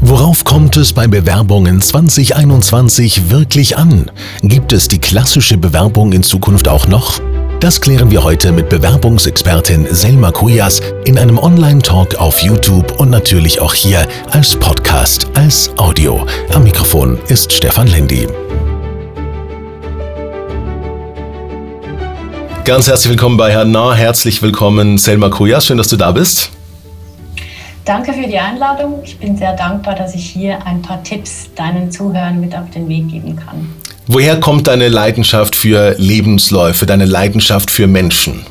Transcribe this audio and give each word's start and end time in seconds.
Worauf 0.00 0.44
kommt 0.44 0.76
es 0.76 0.92
bei 0.92 1.08
Bewerbungen 1.08 1.82
2021 1.82 3.30
wirklich 3.30 3.76
an? 3.76 4.08
Gibt 4.42 4.72
es 4.72 4.86
die 4.86 5.00
klassische 5.00 5.58
Bewerbung 5.58 6.12
in 6.12 6.22
Zukunft 6.22 6.68
auch 6.68 6.86
noch? 6.86 7.18
Das 7.58 7.80
klären 7.80 8.08
wir 8.12 8.22
heute 8.22 8.52
mit 8.52 8.68
Bewerbungsexpertin 8.68 9.88
Selma 9.90 10.30
Kujas 10.30 10.80
in 11.04 11.18
einem 11.18 11.36
Online-Talk 11.36 12.14
auf 12.14 12.40
YouTube 12.40 13.00
und 13.00 13.10
natürlich 13.10 13.60
auch 13.60 13.74
hier 13.74 14.06
als 14.30 14.54
Podcast, 14.54 15.26
als 15.34 15.76
Audio. 15.78 16.24
Am 16.54 16.62
Mikrofon 16.62 17.18
ist 17.26 17.52
Stefan 17.52 17.88
Lendi. 17.88 18.28
Ganz 22.64 22.86
herzlich 22.86 23.10
willkommen 23.10 23.36
bei 23.36 23.50
Herrn 23.50 23.72
Nah. 23.72 23.94
Herzlich 23.94 24.40
willkommen, 24.42 24.96
Selma 24.96 25.28
Kujas. 25.28 25.66
Schön, 25.66 25.78
dass 25.78 25.88
du 25.88 25.96
da 25.96 26.12
bist. 26.12 26.52
Danke 27.88 28.12
für 28.12 28.28
die 28.28 28.38
Einladung. 28.38 29.00
Ich 29.02 29.18
bin 29.18 29.34
sehr 29.34 29.54
dankbar, 29.54 29.94
dass 29.94 30.14
ich 30.14 30.22
hier 30.28 30.58
ein 30.66 30.82
paar 30.82 31.02
Tipps 31.02 31.48
deinen 31.54 31.90
Zuhörern 31.90 32.38
mit 32.38 32.54
auf 32.54 32.68
den 32.68 32.86
Weg 32.86 33.08
geben 33.08 33.34
kann. 33.34 33.74
Woher 34.06 34.38
kommt 34.38 34.66
deine 34.66 34.88
Leidenschaft 34.88 35.56
für 35.56 35.94
Lebensläufe, 35.96 36.84
deine 36.84 37.06
Leidenschaft 37.06 37.70
für 37.70 37.86
Menschen? 37.86 38.44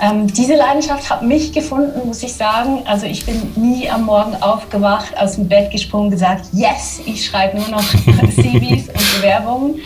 Ähm, 0.00 0.32
diese 0.32 0.54
Leidenschaft 0.54 1.10
hat 1.10 1.24
mich 1.24 1.52
gefunden, 1.52 2.06
muss 2.06 2.22
ich 2.22 2.32
sagen. 2.34 2.84
Also 2.84 3.06
ich 3.06 3.26
bin 3.26 3.34
nie 3.56 3.90
am 3.90 4.04
Morgen 4.04 4.36
aufgewacht, 4.36 5.18
aus 5.18 5.34
dem 5.34 5.48
Bett 5.48 5.72
gesprungen, 5.72 6.12
gesagt, 6.12 6.44
yes, 6.52 7.00
ich 7.04 7.26
schreibe 7.26 7.56
nur 7.56 7.66
noch 7.66 7.82
CVs 8.36 8.90
und 8.90 9.16
Bewerbungen. 9.16 9.80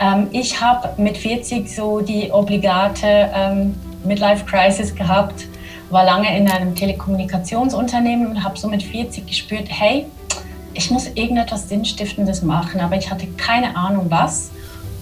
Ähm, 0.00 0.26
ich 0.32 0.60
habe 0.60 1.00
mit 1.00 1.16
40 1.16 1.72
so 1.72 2.00
die 2.00 2.32
obligate 2.32 3.30
ähm, 3.32 3.76
Midlife 4.04 4.44
Crisis 4.44 4.92
gehabt 4.92 5.46
war 5.94 6.04
lange 6.04 6.36
in 6.36 6.50
einem 6.50 6.74
Telekommunikationsunternehmen 6.74 8.26
und 8.26 8.44
habe 8.44 8.58
so 8.58 8.68
mit 8.68 8.82
40 8.82 9.26
gespürt, 9.26 9.68
hey, 9.68 10.06
ich 10.74 10.90
muss 10.90 11.06
irgendetwas 11.14 11.68
Sinnstiftendes 11.68 12.42
machen, 12.42 12.80
aber 12.80 12.96
ich 12.96 13.10
hatte 13.10 13.28
keine 13.36 13.76
Ahnung 13.76 14.06
was. 14.08 14.50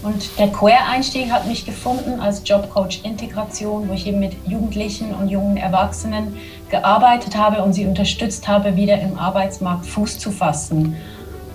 Und 0.02 0.38
der 0.38 0.48
Quereinstieg 0.48 1.30
hat 1.30 1.46
mich 1.46 1.64
gefunden 1.64 2.20
als 2.20 2.42
Jobcoach 2.44 3.04
Integration, 3.04 3.88
wo 3.88 3.94
ich 3.94 4.06
eben 4.06 4.20
mit 4.20 4.36
Jugendlichen 4.46 5.14
und 5.14 5.28
jungen 5.28 5.56
Erwachsenen 5.56 6.36
gearbeitet 6.68 7.36
habe 7.36 7.62
und 7.62 7.72
sie 7.72 7.86
unterstützt 7.86 8.46
habe, 8.46 8.76
wieder 8.76 9.00
im 9.00 9.18
Arbeitsmarkt 9.18 9.86
Fuß 9.86 10.18
zu 10.18 10.30
fassen. 10.30 10.96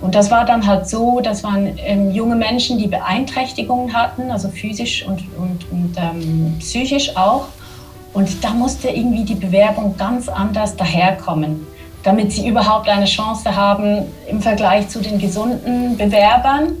Und 0.00 0.14
das 0.14 0.30
war 0.30 0.46
dann 0.46 0.66
halt 0.66 0.88
so, 0.88 1.20
das 1.20 1.44
waren 1.44 1.78
ähm, 1.78 2.10
junge 2.10 2.36
Menschen, 2.36 2.78
die 2.78 2.88
Beeinträchtigungen 2.88 3.92
hatten, 3.92 4.30
also 4.30 4.48
physisch 4.48 5.06
und, 5.06 5.22
und, 5.36 5.70
und 5.70 5.94
ähm, 5.96 6.56
psychisch 6.58 7.16
auch. 7.16 7.48
Und 8.18 8.42
da 8.42 8.50
musste 8.50 8.88
irgendwie 8.88 9.22
die 9.22 9.36
Bewerbung 9.36 9.96
ganz 9.96 10.28
anders 10.28 10.74
daherkommen, 10.74 11.64
damit 12.02 12.32
sie 12.32 12.48
überhaupt 12.48 12.88
eine 12.88 13.04
Chance 13.04 13.54
haben 13.54 14.06
im 14.28 14.42
Vergleich 14.42 14.88
zu 14.88 15.00
den 15.00 15.20
gesunden 15.20 15.96
Bewerbern. 15.96 16.72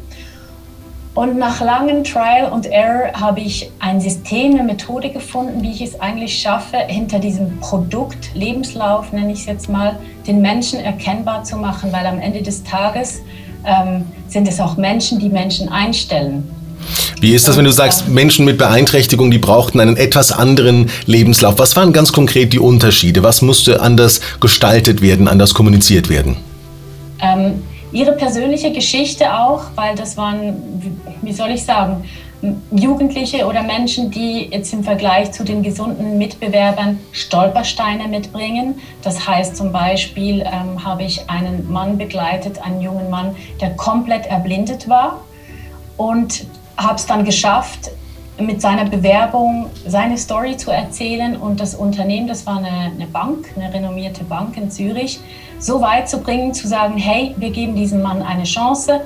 Und 1.14 1.38
nach 1.38 1.60
langem 1.60 2.02
Trial 2.02 2.50
und 2.50 2.66
Error 2.66 3.12
habe 3.12 3.38
ich 3.38 3.70
ein 3.78 4.00
System, 4.00 4.54
eine 4.54 4.64
Methode 4.64 5.10
gefunden, 5.10 5.62
wie 5.62 5.70
ich 5.70 5.80
es 5.80 6.00
eigentlich 6.00 6.36
schaffe, 6.36 6.78
hinter 6.88 7.20
diesem 7.20 7.60
Produkt, 7.60 8.34
Lebenslauf 8.34 9.12
nenne 9.12 9.30
ich 9.30 9.38
es 9.38 9.46
jetzt 9.46 9.68
mal, 9.68 9.96
den 10.26 10.42
Menschen 10.42 10.80
erkennbar 10.80 11.44
zu 11.44 11.56
machen, 11.56 11.92
weil 11.92 12.04
am 12.06 12.18
Ende 12.18 12.42
des 12.42 12.64
Tages 12.64 13.22
ähm, 13.64 14.06
sind 14.26 14.48
es 14.48 14.58
auch 14.58 14.76
Menschen, 14.76 15.20
die 15.20 15.28
Menschen 15.28 15.68
einstellen. 15.68 16.50
Wie 17.20 17.34
ist 17.34 17.48
das, 17.48 17.56
wenn 17.56 17.64
du 17.64 17.72
sagst, 17.72 18.08
Menschen 18.08 18.44
mit 18.44 18.58
Beeinträchtigung, 18.58 19.30
die 19.30 19.38
brauchten 19.38 19.80
einen 19.80 19.96
etwas 19.96 20.30
anderen 20.30 20.88
Lebenslauf? 21.06 21.58
Was 21.58 21.74
waren 21.74 21.92
ganz 21.92 22.12
konkret 22.12 22.52
die 22.52 22.60
Unterschiede? 22.60 23.22
Was 23.24 23.42
musste 23.42 23.80
anders 23.80 24.20
gestaltet 24.40 25.02
werden, 25.02 25.26
anders 25.26 25.52
kommuniziert 25.52 26.10
werden? 26.10 26.36
Ähm, 27.20 27.62
ihre 27.90 28.12
persönliche 28.12 28.72
Geschichte 28.72 29.34
auch, 29.34 29.64
weil 29.74 29.96
das 29.96 30.16
waren, 30.16 30.54
wie 31.22 31.32
soll 31.32 31.50
ich 31.50 31.64
sagen, 31.64 32.04
Jugendliche 32.70 33.46
oder 33.46 33.64
Menschen, 33.64 34.12
die 34.12 34.48
jetzt 34.52 34.72
im 34.72 34.84
Vergleich 34.84 35.32
zu 35.32 35.42
den 35.42 35.64
gesunden 35.64 36.18
Mitbewerbern 36.18 37.00
Stolpersteine 37.10 38.06
mitbringen. 38.06 38.76
Das 39.02 39.26
heißt 39.26 39.56
zum 39.56 39.72
Beispiel 39.72 40.42
ähm, 40.42 40.84
habe 40.84 41.02
ich 41.02 41.28
einen 41.28 41.68
Mann 41.68 41.98
begleitet, 41.98 42.62
einen 42.62 42.80
jungen 42.80 43.10
Mann, 43.10 43.34
der 43.60 43.70
komplett 43.70 44.26
erblindet 44.26 44.88
war 44.88 45.24
und 45.96 46.46
habe 46.78 46.94
es 46.94 47.06
dann 47.06 47.24
geschafft, 47.24 47.90
mit 48.40 48.62
seiner 48.62 48.84
Bewerbung 48.84 49.68
seine 49.86 50.16
Story 50.16 50.56
zu 50.56 50.70
erzählen 50.70 51.36
und 51.36 51.58
das 51.58 51.74
Unternehmen, 51.74 52.28
das 52.28 52.46
war 52.46 52.58
eine, 52.58 52.92
eine, 52.94 53.06
Bank, 53.06 53.52
eine 53.56 53.72
renommierte 53.72 54.22
Bank 54.22 54.56
in 54.56 54.70
Zürich, 54.70 55.18
so 55.58 55.80
weit 55.80 56.08
zu 56.08 56.18
bringen, 56.18 56.54
zu 56.54 56.68
sagen, 56.68 56.96
hey, 56.96 57.34
wir 57.36 57.50
geben 57.50 57.74
diesem 57.74 58.00
Mann 58.00 58.22
eine 58.22 58.44
Chance 58.44 59.00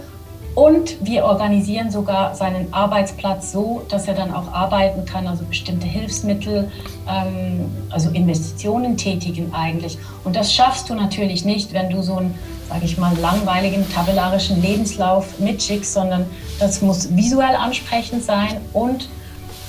und 0.55 1.05
wir 1.05 1.25
organisieren 1.25 1.91
sogar 1.91 2.35
seinen 2.35 2.73
Arbeitsplatz 2.73 3.53
so, 3.53 3.83
dass 3.89 4.07
er 4.09 4.15
dann 4.15 4.33
auch 4.33 4.53
arbeiten 4.53 5.05
kann, 5.05 5.27
also 5.27 5.45
bestimmte 5.45 5.87
Hilfsmittel, 5.87 6.71
ähm, 7.09 7.71
also 7.91 8.11
Investitionen 8.11 8.97
tätigen 8.97 9.53
eigentlich. 9.55 9.99
Und 10.25 10.37
das 10.37 10.53
schaffst 10.53 10.91
du 10.91 10.95
natürlich 10.95 11.45
nicht, 11.45 11.73
wenn 11.73 11.91
du 11.91 12.03
so 12.03 12.17
ein 12.17 12.35
sage 12.73 12.87
ich 12.87 12.97
mal, 12.97 13.15
langweiligen 13.19 13.85
tabellarischen 13.93 14.63
Lebenslauf 14.63 15.39
mitschickst, 15.39 15.93
sondern 15.93 16.25
das 16.59 16.81
muss 16.81 17.15
visuell 17.15 17.55
ansprechend 17.55 18.25
sein 18.25 18.63
und 18.73 19.09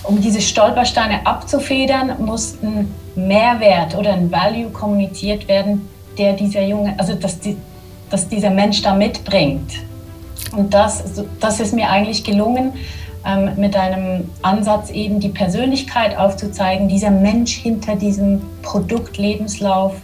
um 0.04 0.22
diese 0.22 0.42
Stolpersteine 0.42 1.26
abzufedern, 1.26 2.24
muss 2.26 2.58
ein 2.62 2.94
Mehrwert 3.16 3.96
oder 3.96 4.14
ein 4.14 4.32
Value 4.32 4.70
kommuniziert 4.70 5.48
werden, 5.48 5.88
der 6.18 6.34
dieser 6.34 6.64
Junge, 6.64 6.96
also 6.98 7.14
dass, 7.14 7.40
die, 7.40 7.58
dass 8.10 8.28
dieser 8.28 8.50
Mensch 8.50 8.82
da 8.82 8.94
mitbringt. 8.94 9.72
Und 10.56 10.74
das, 10.74 11.04
das 11.40 11.60
ist 11.60 11.74
mir 11.74 11.90
eigentlich 11.90 12.24
gelungen, 12.24 12.74
ähm, 13.26 13.52
mit 13.56 13.76
einem 13.76 14.30
Ansatz 14.42 14.90
eben 14.90 15.20
die 15.20 15.30
Persönlichkeit 15.30 16.18
aufzuzeigen, 16.18 16.88
dieser 16.88 17.12
Mensch 17.12 17.54
hinter 17.54 17.96
diesem 17.96 18.42
Produkt 18.62 19.18
Lebenslauf 19.18 19.96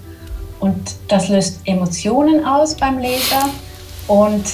und 0.59 0.95
das 1.07 1.29
löst 1.29 1.61
Emotionen 1.65 2.45
aus 2.45 2.75
beim 2.75 2.97
Leser 2.97 3.49
und 4.07 4.45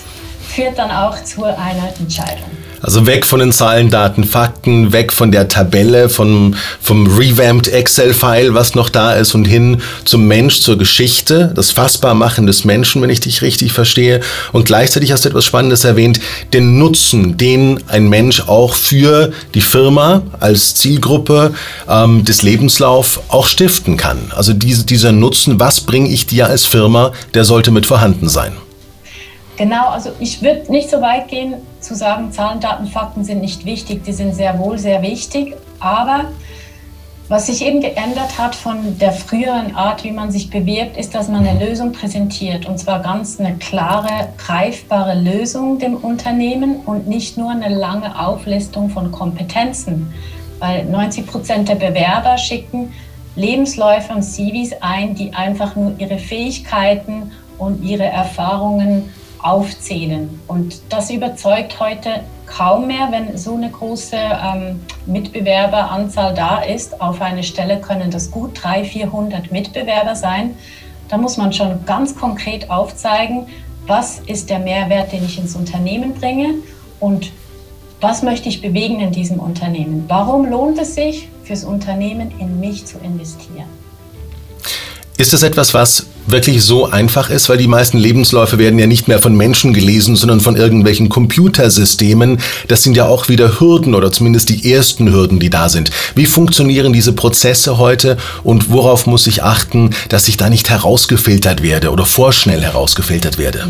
führt 0.42 0.78
dann 0.78 0.92
auch 0.92 1.24
zu 1.24 1.44
einer 1.44 1.90
Entscheidung. 2.00 2.65
Also 2.82 3.06
weg 3.06 3.26
von 3.26 3.40
den 3.40 3.52
Zahlen, 3.52 3.90
Daten, 3.90 4.24
Fakten, 4.24 4.92
weg 4.92 5.12
von 5.12 5.32
der 5.32 5.48
Tabelle, 5.48 6.10
vom, 6.10 6.56
vom 6.82 7.08
revamped 7.08 7.68
Excel-File, 7.68 8.54
was 8.54 8.76
noch 8.76 8.90
da 8.90 9.14
ist, 9.14 9.36
und 9.36 9.46
hin 9.46 9.82
zum 10.04 10.28
Mensch, 10.28 10.62
zur 10.62 10.78
Geschichte, 10.78 11.52
das 11.56 11.72
Fassbarmachen 11.72 12.46
des 12.46 12.66
Menschen, 12.66 13.02
wenn 13.02 13.10
ich 13.10 13.20
dich 13.20 13.42
richtig 13.42 13.72
verstehe. 13.74 14.22
Und 14.52 14.66
gleichzeitig 14.66 15.12
hast 15.12 15.26
du 15.26 15.30
etwas 15.30 15.46
Spannendes 15.46 15.84
erwähnt, 15.84 16.20
den 16.54 16.78
Nutzen, 16.78 17.38
den 17.38 17.80
ein 17.88 18.08
Mensch 18.10 18.48
auch 18.48 18.74
für 18.74 19.32
die 19.54 19.62
Firma 19.62 20.22
als 20.40 20.76
Zielgruppe 20.76 21.54
ähm, 21.90 22.24
des 22.24 22.42
Lebenslauf 22.42 23.22
auch 23.30 23.48
stiften 23.48 23.98
kann. 23.98 24.32
Also 24.36 24.54
diese, 24.54 24.86
dieser 24.86 25.12
Nutzen, 25.12 25.60
was 25.60 25.82
bringe 25.82 26.10
ich 26.10 26.28
dir 26.28 26.48
als 26.48 26.66
Firma, 26.66 27.12
der 27.34 27.46
sollte 27.46 27.72
mit 27.72 27.86
vorhanden 27.86 28.30
sein. 28.30 28.54
Genau, 29.58 29.90
also 29.90 30.12
ich 30.20 30.42
würde 30.42 30.70
nicht 30.70 30.90
so 30.90 31.02
weit 31.02 31.30
gehen 31.30 31.56
zu 31.86 31.96
sagen, 31.96 32.32
Zahlen, 32.32 32.60
Daten, 32.60 32.88
Fakten 32.88 33.24
sind 33.24 33.42
nicht 33.42 33.66
wichtig. 33.66 34.04
Die 34.04 34.14
sind 34.14 34.36
sehr 34.36 34.60
wohl 34.60 34.78
sehr 34.78 35.02
wichtig. 35.02 35.56
Aber 35.80 36.26
Was 37.28 37.48
sich 37.48 37.66
eben 37.66 37.82
geändert 37.82 38.38
hat 38.38 38.54
von 38.54 39.00
der 39.00 39.12
früheren 39.12 39.76
Art, 39.76 40.04
wie 40.04 40.12
man 40.12 40.30
sich 40.30 40.52
bewirbt, 40.52 40.96
ist, 40.96 41.16
dass 41.16 41.28
man 41.28 41.44
eine 41.44 41.66
Lösung 41.66 41.92
präsentiert. 41.92 42.68
Und 42.68 42.78
zwar 42.78 43.02
ganz 43.02 43.40
eine 43.40 43.56
klare, 43.56 44.30
greifbare 44.38 45.16
Lösung 45.20 45.80
dem 45.80 45.96
Unternehmen 45.96 46.82
und 46.86 47.08
nicht 47.08 47.36
nur 47.36 47.50
eine 47.50 47.70
lange 47.70 48.20
Auflistung 48.20 48.92
von 48.92 49.12
Kompetenzen. 49.12 50.14
Weil 50.60 50.86
90 50.86 51.26
Prozent 51.26 51.68
der 51.68 51.76
Bewerber 51.76 52.38
schicken 52.38 52.94
Lebensläufe 53.36 54.14
und 54.14 54.22
CVs 54.22 54.74
ein, 54.82 55.16
die 55.16 55.34
einfach 55.34 55.76
nur 55.76 55.96
ihre 55.98 56.20
Fähigkeiten 56.20 57.32
und 57.58 57.84
ihre 57.84 58.06
Erfahrungen 58.06 59.10
aufzählen. 59.46 60.42
Und 60.48 60.82
das 60.90 61.12
überzeugt 61.12 61.80
heute 61.80 62.22
kaum 62.48 62.88
mehr, 62.88 63.10
wenn 63.12 63.38
so 63.38 63.54
eine 63.54 63.70
große 63.70 64.18
ähm, 64.18 64.82
Mitbewerberanzahl 65.06 66.34
da 66.34 66.60
ist. 66.60 67.00
Auf 67.00 67.22
eine 67.22 67.44
Stelle 67.44 67.80
können 67.80 68.10
das 68.10 68.32
gut 68.32 68.60
300, 68.62 68.88
400 68.88 69.52
Mitbewerber 69.52 70.16
sein. 70.16 70.56
Da 71.10 71.18
muss 71.18 71.38
man 71.38 71.54
schon 71.54 71.86
ganz 71.86 72.16
konkret 72.16 72.72
aufzeigen, 72.72 73.46
was 73.86 74.20
ist 74.26 74.50
der 74.50 74.58
Mehrwert, 74.58 75.12
den 75.12 75.24
ich 75.24 75.38
ins 75.38 75.56
Unternehmen 75.56 76.16
bringe 76.16 76.56
und 77.00 77.32
was 78.02 78.24
möchte 78.24 78.50
ich 78.50 78.62
bewegen 78.62 79.00
in 79.00 79.12
diesem 79.12 79.40
Unternehmen. 79.40 80.06
Warum 80.08 80.50
lohnt 80.50 80.80
es 80.80 80.96
sich 80.96 81.30
fürs 81.44 81.64
Unternehmen 81.64 82.32
in 82.40 82.60
mich 82.60 82.86
zu 82.86 82.98
investieren? 82.98 83.70
Ist 85.18 85.34
das 85.34 85.44
etwas, 85.44 85.74
was 85.76 86.08
wirklich 86.28 86.64
so 86.64 86.90
einfach 86.90 87.30
ist, 87.30 87.50
weil 87.50 87.58
die 87.58 87.68
meisten 87.68 87.98
Lebensläufe 87.98 88.58
werden 88.58 88.80
ja 88.80 88.88
nicht 88.88 89.08
mehr 89.08 89.20
von 89.20 89.36
Menschen 89.36 89.74
gelesen, 89.74 90.16
sondern 90.16 90.40
von 90.40 90.56
irgendwelchen 90.56 91.10
Computersystemen. 91.10 92.40
Das 92.68 92.84
sind 92.84 92.98
ja 92.98 93.08
auch 93.08 93.30
wieder 93.30 93.60
Hürden 93.60 93.96
oder 93.96 94.12
zumindest 94.12 94.50
die 94.50 94.72
ersten 94.72 95.12
Hürden, 95.12 95.40
die 95.40 95.50
da 95.50 95.70
sind. 95.70 95.92
Wie 96.16 96.26
funktionieren 96.26 96.94
diese 96.94 97.14
Prozesse 97.14 97.78
heute 97.78 98.18
und 98.44 98.72
worauf 98.72 99.08
muss 99.08 99.28
ich 99.28 99.44
achten, 99.44 99.92
dass 100.10 100.28
ich 100.28 100.38
da 100.38 100.50
nicht 100.50 100.70
herausgefiltert 100.70 101.62
werde 101.62 101.92
oder 101.92 102.06
vorschnell 102.06 102.62
herausgefiltert 102.62 103.38
werde? 103.38 103.68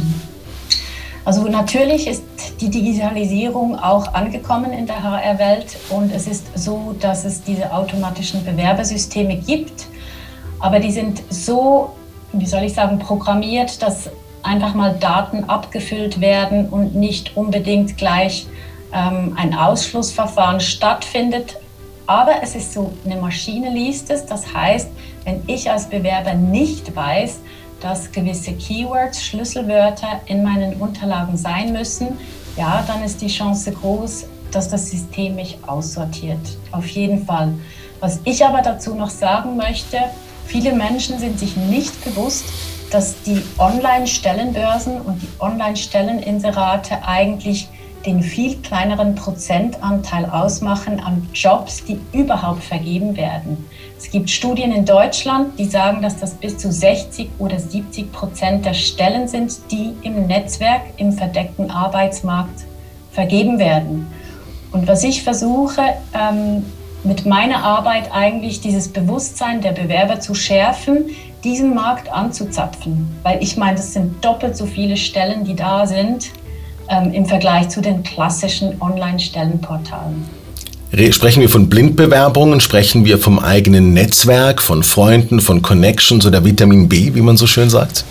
Also 1.26 1.48
natürlich 1.48 2.08
ist 2.08 2.24
die 2.62 2.70
Digitalisierung 2.70 3.80
auch 3.80 4.14
angekommen 4.14 4.72
in 4.72 4.86
der 4.86 5.02
HR-Welt 5.02 5.76
und 5.90 6.12
es 6.12 6.28
ist 6.28 6.46
so, 6.56 6.96
dass 7.00 7.26
es 7.26 7.42
diese 7.42 7.74
automatischen 7.74 8.46
Bewerbersysteme 8.46 9.38
gibt, 9.38 9.88
aber 10.60 10.80
die 10.80 10.92
sind 10.92 11.24
so 11.32 11.96
wie 12.40 12.46
soll 12.46 12.64
ich 12.64 12.74
sagen, 12.74 13.00
programmiert, 13.00 13.82
dass 13.82 14.10
einfach 14.44 14.74
mal 14.74 14.96
Daten 15.00 15.46
abgefüllt 15.46 16.22
werden 16.22 16.70
und 16.70 16.96
nicht 16.96 17.36
unbedingt 17.36 17.98
gleich 17.98 18.48
ähm, 18.94 19.34
ein 19.36 19.54
Ausschlussverfahren 19.54 20.60
stattfindet. 20.60 21.58
Aber 22.08 22.44
es 22.44 22.56
ist 22.56 22.74
so, 22.74 22.94
eine 23.04 23.16
Maschine 23.16 23.72
liest 23.72 24.12
es. 24.12 24.26
Das 24.26 24.54
heißt, 24.54 24.90
wenn 25.24 25.42
ich 25.48 25.70
als 25.70 25.90
Bewerber 25.90 26.36
nicht 26.36 26.96
weiß, 26.96 27.40
dass 27.82 28.12
gewisse 28.12 28.54
Keywords, 28.54 29.24
Schlüsselwörter 29.24 30.22
in 30.28 30.44
meinen 30.44 30.76
Unterlagen 30.76 31.36
sein 31.36 31.74
müssen, 31.74 32.18
ja, 32.58 32.84
dann 32.88 33.04
ist 33.04 33.22
die 33.22 33.28
Chance 33.28 33.72
groß, 33.72 34.28
dass 34.52 34.70
das 34.70 34.90
System 34.90 35.36
mich 35.36 35.58
aussortiert. 35.68 36.40
Auf 36.72 36.88
jeden 36.88 37.26
Fall. 37.26 37.54
Was 38.00 38.20
ich 38.24 38.46
aber 38.46 38.62
dazu 38.62 38.96
noch 38.96 39.10
sagen 39.10 39.58
möchte, 39.58 39.98
Viele 40.46 40.74
Menschen 40.74 41.20
sind 41.20 41.40
sich 41.40 41.56
nicht 41.58 42.04
bewusst, 42.04 42.46
dass 42.92 43.22
die 43.24 43.42
Online-Stellenbörsen 43.58 45.02
und 45.02 45.22
die 45.22 45.28
Online-Stelleninserate 45.40 47.06
eigentlich 47.06 47.68
den 48.06 48.22
viel 48.22 48.56
kleineren 48.58 49.16
Prozentanteil 49.16 50.26
ausmachen 50.26 51.00
an 51.00 51.28
Jobs, 51.34 51.84
die 51.84 52.00
überhaupt 52.14 52.64
vergeben 52.64 53.18
werden. 53.18 53.66
Es 53.98 54.12
gibt 54.12 54.30
Studien 54.30 54.72
in 54.72 54.86
Deutschland, 54.86 55.58
die 55.58 55.66
sagen, 55.66 56.02
dass 56.02 56.20
das 56.20 56.36
bis 56.36 56.58
zu 56.58 56.72
60 56.72 57.30
oder 57.40 57.60
70 57.60 58.12
Prozent 58.12 58.66
der 58.66 58.76
Stellen 58.76 59.28
sind, 59.28 59.60
die 59.72 59.94
im 60.04 60.28
Netzwerk, 60.28 60.82
im 60.98 61.14
verdeckten 61.14 61.72
Arbeitsmarkt 61.72 62.66
vergeben 63.12 63.58
werden. 63.58 64.08
Und 64.72 64.88
was 64.88 65.04
ich 65.04 65.24
versuche, 65.24 65.82
ähm, 66.14 66.66
mit 67.06 67.26
meiner 67.26 67.64
Arbeit 67.64 68.10
eigentlich 68.12 68.62
dieses 68.62 68.88
Bewusstsein 68.88 69.62
der 69.62 69.72
Bewerber 69.72 70.20
zu 70.20 70.34
schärfen, 70.34 71.06
diesen 71.44 71.74
Markt 71.76 72.12
anzuzapfen. 72.12 73.16
Weil 73.24 73.42
ich 73.42 73.56
meine, 73.58 73.78
das 73.78 73.94
sind 73.94 74.24
doppelt 74.26 74.58
so 74.58 74.66
viele 74.66 74.98
Stellen, 74.98 75.46
die 75.46 75.56
da 75.56 75.86
sind 75.86 76.32
ähm, 76.90 77.14
im 77.14 77.26
Vergleich 77.26 77.70
zu 77.70 77.82
den 77.82 78.04
klassischen 78.04 78.82
Online-Stellenportalen. 78.82 80.26
Sprechen 81.12 81.42
wir 81.42 81.50
von 81.50 81.68
Blindbewerbungen, 81.68 82.62
sprechen 82.62 83.06
wir 83.06 83.18
vom 83.18 83.40
eigenen 83.40 83.94
Netzwerk, 83.94 84.62
von 84.62 84.82
Freunden, 84.82 85.42
von 85.42 85.62
Connections 85.62 86.26
oder 86.26 86.46
Vitamin 86.46 86.88
B, 86.88 87.14
wie 87.14 87.22
man 87.22 87.38
so 87.38 87.48
schön 87.48 87.70
sagt? 87.70 88.06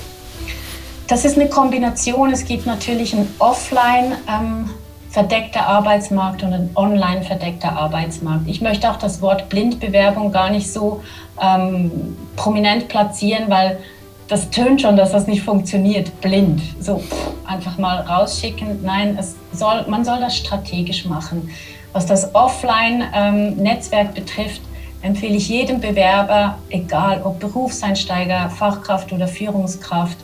Das 1.07 1.25
ist 1.25 1.39
eine 1.39 1.49
Kombination. 1.49 2.33
Es 2.33 2.45
gibt 2.45 2.67
natürlich 2.67 3.15
ein 3.15 3.27
Offline- 3.39 4.13
ähm, 4.29 4.71
verdeckter 5.15 5.65
Arbeitsmarkt 5.69 6.43
und 6.43 6.53
ein 6.53 6.71
online 6.75 7.23
verdeckter 7.23 7.71
Arbeitsmarkt. 7.71 8.49
Ich 8.49 8.61
möchte 8.61 8.91
auch 8.91 8.97
das 8.97 9.23
Wort 9.23 9.49
Blindbewerbung 9.49 10.33
gar 10.33 10.51
nicht 10.51 10.73
so 10.73 11.05
ähm, 11.41 12.17
prominent 12.35 12.89
platzieren, 12.89 13.45
weil 13.49 13.79
das 14.27 14.51
tönt 14.51 14.83
schon, 14.83 14.97
dass 14.97 15.13
das 15.13 15.29
nicht 15.29 15.45
funktioniert. 15.45 16.21
Blind, 16.21 16.61
so 16.81 17.01
einfach 17.47 17.79
mal 17.79 18.01
rausschicken. 18.01 18.83
Nein, 18.83 19.17
es 19.17 19.37
soll, 19.53 19.85
man 19.89 20.05
soll 20.05 20.19
das 20.19 20.37
strategisch 20.37 21.05
machen. 21.05 21.49
Was 21.93 22.07
das 22.07 22.35
Offline-Netzwerk 22.35 24.09
ähm, 24.09 24.15
betrifft, 24.15 24.63
empfehle 25.01 25.37
ich 25.37 25.49
jedem 25.49 25.79
Bewerber, 25.79 26.59
egal 26.71 27.23
ob 27.23 27.39
Berufseinsteiger, 27.39 28.51
Fachkraft 28.51 29.13
oder 29.13 29.29
Führungskraft, 29.29 30.19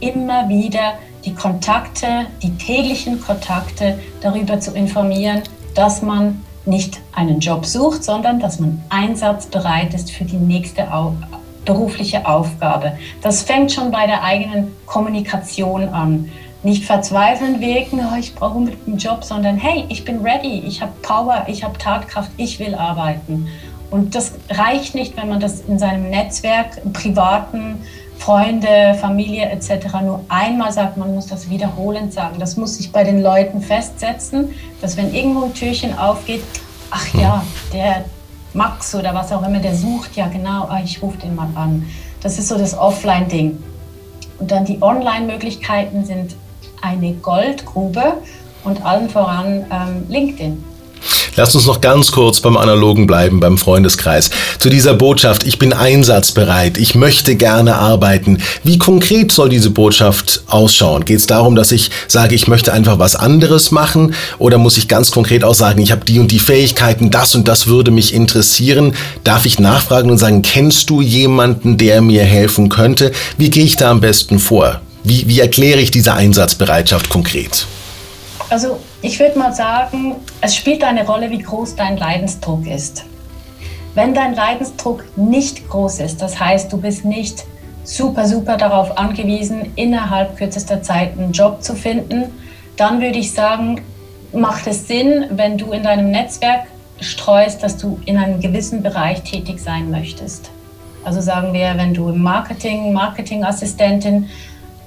immer 0.00 0.48
wieder 0.48 0.94
die 1.24 1.34
Kontakte, 1.34 2.26
die 2.42 2.56
täglichen 2.56 3.20
Kontakte 3.20 3.98
darüber 4.20 4.60
zu 4.60 4.72
informieren, 4.72 5.42
dass 5.74 6.02
man 6.02 6.42
nicht 6.64 7.00
einen 7.12 7.40
Job 7.40 7.66
sucht, 7.66 8.04
sondern 8.04 8.38
dass 8.38 8.60
man 8.60 8.82
einsatzbereit 8.88 9.94
ist 9.94 10.10
für 10.10 10.24
die 10.24 10.36
nächste 10.36 10.92
Au 10.92 11.14
berufliche 11.64 12.26
Aufgabe. 12.26 12.98
Das 13.20 13.42
fängt 13.42 13.70
schon 13.70 13.92
bei 13.92 14.06
der 14.06 14.24
eigenen 14.24 14.72
Kommunikation 14.86 15.88
an. 15.88 16.28
Nicht 16.64 16.84
verzweifeln 16.84 17.60
wegen, 17.60 18.00
oh, 18.00 18.16
ich 18.18 18.34
brauche 18.34 18.58
unbedingt 18.58 18.86
einen 18.86 18.98
Job, 18.98 19.24
sondern 19.24 19.56
hey, 19.56 19.84
ich 19.88 20.04
bin 20.04 20.20
ready, 20.20 20.62
ich 20.66 20.80
habe 20.80 20.92
Power, 21.02 21.44
ich 21.46 21.64
habe 21.64 21.78
Tatkraft, 21.78 22.30
ich 22.36 22.58
will 22.58 22.74
arbeiten. 22.74 23.48
Und 23.90 24.14
das 24.14 24.32
reicht 24.48 24.94
nicht, 24.94 25.16
wenn 25.16 25.28
man 25.28 25.40
das 25.40 25.60
in 25.62 25.78
seinem 25.78 26.08
Netzwerk, 26.08 26.80
im 26.84 26.92
privaten, 26.92 27.80
Freunde, 28.24 28.94
Familie 29.00 29.50
etc. 29.50 30.00
nur 30.04 30.24
einmal 30.28 30.70
sagt, 30.70 30.96
man 30.96 31.12
muss 31.12 31.26
das 31.26 31.50
wiederholend 31.50 32.12
sagen. 32.12 32.38
Das 32.38 32.56
muss 32.56 32.76
sich 32.76 32.92
bei 32.92 33.02
den 33.02 33.20
Leuten 33.20 33.60
festsetzen, 33.60 34.50
dass 34.80 34.96
wenn 34.96 35.12
irgendwo 35.12 35.46
ein 35.46 35.54
Türchen 35.54 35.98
aufgeht, 35.98 36.44
ach 36.92 37.12
ja, 37.14 37.44
der 37.72 38.04
Max 38.54 38.94
oder 38.94 39.12
was 39.12 39.32
auch 39.32 39.44
immer, 39.44 39.58
der 39.58 39.74
sucht 39.74 40.14
ja 40.14 40.28
genau, 40.28 40.68
ah, 40.68 40.80
ich 40.84 41.02
rufe 41.02 41.18
den 41.18 41.34
mal 41.34 41.48
an. 41.56 41.84
Das 42.22 42.38
ist 42.38 42.46
so 42.46 42.56
das 42.56 42.78
Offline-Ding. 42.78 43.60
Und 44.38 44.50
dann 44.52 44.66
die 44.66 44.80
Online-Möglichkeiten 44.80 46.04
sind 46.04 46.36
eine 46.80 47.14
Goldgrube 47.14 48.18
und 48.62 48.84
allen 48.86 49.10
voran 49.10 49.64
ähm, 49.68 50.06
LinkedIn. 50.08 50.62
Lass 51.34 51.54
uns 51.54 51.64
noch 51.64 51.80
ganz 51.80 52.12
kurz 52.12 52.40
beim 52.40 52.58
Analogen 52.58 53.06
bleiben, 53.06 53.40
beim 53.40 53.56
Freundeskreis. 53.56 54.28
Zu 54.58 54.68
dieser 54.68 54.92
Botschaft, 54.92 55.46
ich 55.46 55.58
bin 55.58 55.72
einsatzbereit, 55.72 56.76
ich 56.76 56.94
möchte 56.94 57.36
gerne 57.36 57.76
arbeiten. 57.76 58.42
Wie 58.64 58.76
konkret 58.76 59.32
soll 59.32 59.48
diese 59.48 59.70
Botschaft 59.70 60.42
ausschauen? 60.48 61.06
Geht 61.06 61.20
es 61.20 61.26
darum, 61.26 61.56
dass 61.56 61.72
ich 61.72 61.90
sage, 62.06 62.34
ich 62.34 62.48
möchte 62.48 62.74
einfach 62.74 62.98
was 62.98 63.16
anderes 63.16 63.70
machen? 63.70 64.14
Oder 64.38 64.58
muss 64.58 64.76
ich 64.76 64.88
ganz 64.88 65.10
konkret 65.10 65.42
auch 65.42 65.54
sagen, 65.54 65.80
ich 65.80 65.90
habe 65.90 66.04
die 66.04 66.18
und 66.18 66.30
die 66.30 66.38
Fähigkeiten, 66.38 67.10
das 67.10 67.34
und 67.34 67.48
das 67.48 67.66
würde 67.66 67.90
mich 67.90 68.12
interessieren? 68.12 68.94
Darf 69.24 69.46
ich 69.46 69.58
nachfragen 69.58 70.10
und 70.10 70.18
sagen, 70.18 70.42
kennst 70.42 70.90
du 70.90 71.00
jemanden, 71.00 71.78
der 71.78 72.02
mir 72.02 72.24
helfen 72.24 72.68
könnte? 72.68 73.10
Wie 73.38 73.48
gehe 73.48 73.64
ich 73.64 73.78
da 73.78 73.90
am 73.90 74.02
besten 74.02 74.38
vor? 74.38 74.82
Wie, 75.02 75.26
wie 75.28 75.40
erkläre 75.40 75.80
ich 75.80 75.90
diese 75.90 76.12
Einsatzbereitschaft 76.12 77.08
konkret? 77.08 77.66
Also 78.50 78.78
ich 79.02 79.18
würde 79.18 79.36
mal 79.36 79.52
sagen, 79.52 80.14
es 80.40 80.54
spielt 80.54 80.84
eine 80.84 81.04
Rolle, 81.04 81.30
wie 81.30 81.38
groß 81.38 81.74
dein 81.74 81.96
Leidensdruck 81.96 82.66
ist. 82.66 83.04
Wenn 83.94 84.14
dein 84.14 84.34
Leidensdruck 84.34 85.04
nicht 85.16 85.68
groß 85.68 86.00
ist, 86.00 86.22
das 86.22 86.38
heißt, 86.38 86.72
du 86.72 86.80
bist 86.80 87.04
nicht 87.04 87.44
super, 87.84 88.26
super 88.26 88.56
darauf 88.56 88.96
angewiesen, 88.96 89.72
innerhalb 89.74 90.36
kürzester 90.36 90.82
Zeit 90.82 91.18
einen 91.18 91.32
Job 91.32 91.62
zu 91.62 91.74
finden, 91.74 92.26
dann 92.76 93.00
würde 93.02 93.18
ich 93.18 93.32
sagen, 93.32 93.82
macht 94.32 94.68
es 94.68 94.86
Sinn, 94.86 95.26
wenn 95.30 95.58
du 95.58 95.72
in 95.72 95.82
deinem 95.82 96.10
Netzwerk 96.12 96.68
streust, 97.00 97.62
dass 97.62 97.76
du 97.76 97.98
in 98.06 98.16
einem 98.16 98.40
gewissen 98.40 98.82
Bereich 98.82 99.22
tätig 99.22 99.58
sein 99.58 99.90
möchtest. 99.90 100.50
Also 101.04 101.20
sagen 101.20 101.52
wir, 101.52 101.74
wenn 101.76 101.92
du 101.92 102.08
im 102.10 102.22
Marketing, 102.22 102.92
Marketingassistentin 102.92 104.28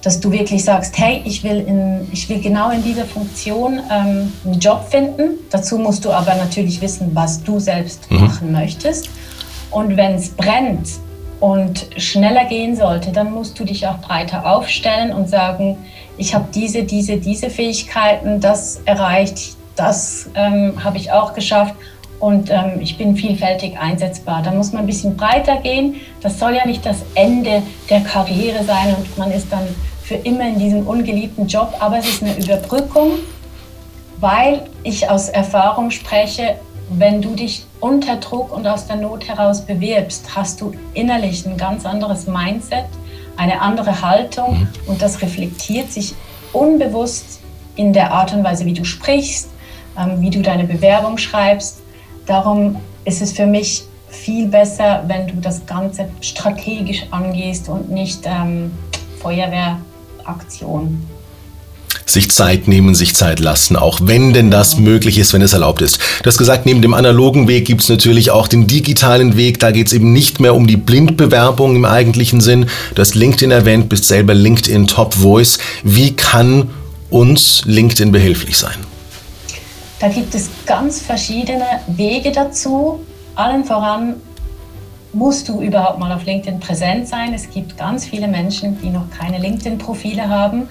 dass 0.06 0.20
du 0.20 0.32
wirklich 0.32 0.64
sagst, 0.64 0.96
hey, 1.00 1.24
ich 1.26 1.44
will, 1.44 1.62
in, 1.62 2.08
ich 2.12 2.30
will 2.30 2.40
genau 2.40 2.70
in 2.70 2.84
dieser 2.84 3.06
Funktion 3.06 3.80
ähm, 3.92 4.32
einen 4.46 4.60
Job 4.60 4.86
finden. 4.88 5.40
Dazu 5.50 5.80
musst 5.80 6.06
du 6.06 6.12
aber 6.12 6.36
natürlich 6.36 6.80
wissen, 6.80 7.10
was 7.16 7.42
du 7.42 7.60
selbst 7.60 8.12
mhm. 8.12 8.22
machen 8.22 8.52
möchtest. 8.52 9.10
Und 9.72 9.98
wenn 9.98 10.14
es 10.14 10.30
brennt 10.30 10.90
und 11.40 11.88
schneller 11.98 12.46
gehen 12.46 12.76
sollte, 12.76 13.12
dann 13.12 13.32
musst 13.32 13.60
du 13.60 13.64
dich 13.64 13.88
auch 13.88 13.98
breiter 13.98 14.46
aufstellen 14.46 15.12
und 15.12 15.28
sagen, 15.28 15.76
ich 16.20 16.36
habe 16.36 16.46
diese, 16.54 16.84
diese, 16.84 17.18
diese 17.18 17.50
Fähigkeiten, 17.50 18.40
das 18.40 18.82
erreicht, 18.86 19.58
das 19.76 20.30
ähm, 20.36 20.84
habe 20.84 20.98
ich 20.98 21.12
auch 21.12 21.34
geschafft 21.34 21.74
und 22.20 22.52
ähm, 22.52 22.80
ich 22.80 22.96
bin 23.00 23.16
vielfältig 23.16 23.80
einsetzbar. 23.80 24.44
Da 24.44 24.52
muss 24.52 24.72
man 24.72 24.84
ein 24.84 24.88
bisschen 24.88 25.18
breiter 25.18 25.58
gehen. 25.58 25.96
Das 26.22 26.38
soll 26.38 26.54
ja 26.54 26.68
nicht 26.68 26.86
das 26.86 26.98
Ende 27.16 27.64
der 27.90 28.02
Karriere 28.02 28.64
sein 28.64 28.94
und 28.96 29.18
man 29.18 29.32
ist 29.32 29.52
dann 29.52 29.68
für 30.06 30.16
immer 30.16 30.48
in 30.48 30.60
diesem 30.60 30.88
ungeliebten 30.88 31.48
Job, 31.48 31.74
aber 31.80 31.98
es 31.98 32.08
ist 32.08 32.24
eine 32.24 32.38
Überbrückung, 32.38 33.14
weil 34.20 34.70
ich 34.84 35.10
aus 35.10 35.30
Erfahrung 35.30 35.90
spreche, 35.90 36.58
wenn 36.90 37.24
du 37.24 37.34
dich 37.34 37.66
unter 37.80 38.18
Druck 38.18 38.56
und 38.56 38.68
aus 38.68 38.86
der 38.86 38.98
Not 38.98 39.28
heraus 39.28 39.62
bewirbst, 39.62 40.36
hast 40.36 40.62
du 40.62 40.74
innerlich 40.94 41.46
ein 41.48 41.58
ganz 41.58 41.88
anderes 41.88 42.28
Mindset, 42.28 42.86
eine 43.36 43.62
andere 43.62 44.04
Haltung 44.04 44.60
mhm. 44.60 44.68
und 44.86 45.02
das 45.02 45.24
reflektiert 45.24 45.92
sich 45.92 46.14
unbewusst 46.54 47.40
in 47.76 47.92
der 47.92 48.12
Art 48.12 48.32
und 48.32 48.44
Weise, 48.44 48.66
wie 48.68 48.74
du 48.74 48.86
sprichst, 48.86 49.50
ähm, 49.98 50.22
wie 50.22 50.30
du 50.30 50.44
deine 50.44 50.66
Bewerbung 50.66 51.18
schreibst. 51.18 51.82
Darum 52.28 52.78
ist 53.06 53.24
es 53.24 53.34
für 53.34 53.48
mich 53.48 53.86
viel 54.08 54.48
besser, 54.48 55.04
wenn 55.08 55.26
du 55.26 55.36
das 55.42 55.66
Ganze 55.66 56.10
strategisch 56.22 57.08
angehst 57.10 57.68
und 57.70 57.90
nicht 57.90 58.22
ähm, 58.26 58.72
Feuerwehraktion 60.26 61.04
sich 62.08 62.30
Zeit 62.30 62.68
nehmen, 62.68 62.94
sich 62.94 63.16
Zeit 63.16 63.40
lassen, 63.40 63.76
auch 63.76 64.00
wenn 64.04 64.32
denn 64.32 64.52
das 64.52 64.78
möglich 64.78 65.18
ist, 65.18 65.34
wenn 65.34 65.42
es 65.42 65.54
erlaubt 65.54 65.82
ist. 65.82 65.98
Du 66.22 66.28
hast 66.28 66.38
gesagt, 66.38 66.66
neben 66.66 66.82
dem 66.82 66.94
analogen 66.94 67.48
Weg 67.48 67.66
gibt 67.66 67.82
es 67.82 67.90
natürlich 67.90 68.30
auch 68.30 68.48
den 68.48 68.68
digitalen 68.68 69.36
Weg. 69.38 69.60
Da 69.60 69.72
geht 69.72 69.88
es 69.88 69.94
eben 69.94 70.14
nicht 70.14 70.40
mehr 70.40 70.54
um 70.54 70.68
die 70.68 70.78
Blindbewerbung 70.78 71.76
im 71.76 71.84
eigentlichen 71.84 72.42
Sinn. 72.42 72.68
Du 72.94 73.02
hast 73.02 73.16
LinkedIn 73.16 73.50
erwähnt, 73.50 73.90
bist 73.90 74.06
selber 74.06 74.36
LinkedIn 74.36 74.88
Top 74.88 75.16
Voice. 75.16 75.58
Wie 75.84 76.16
kann 76.16 76.70
uns 77.10 77.64
LinkedIn 77.66 78.12
behilflich 78.12 78.58
sein? 78.58 78.78
Da 80.00 80.08
gibt 80.08 80.36
es 80.36 80.50
ganz 80.68 81.02
verschiedene 81.02 81.66
Wege 81.88 82.32
dazu. 82.32 83.00
Allen 83.34 83.66
voran 83.66 84.16
musst 85.16 85.48
du 85.48 85.62
überhaupt 85.62 85.98
mal 85.98 86.12
auf 86.12 86.26
LinkedIn 86.26 86.60
präsent 86.60 87.08
sein. 87.08 87.34
Es 87.34 87.50
gibt 87.50 87.78
ganz 87.78 88.06
viele 88.06 88.28
Menschen, 88.28 88.80
die 88.82 88.90
noch 88.90 89.10
keine 89.10 89.38
LinkedIn-Profile 89.40 90.30
haben 90.30 90.68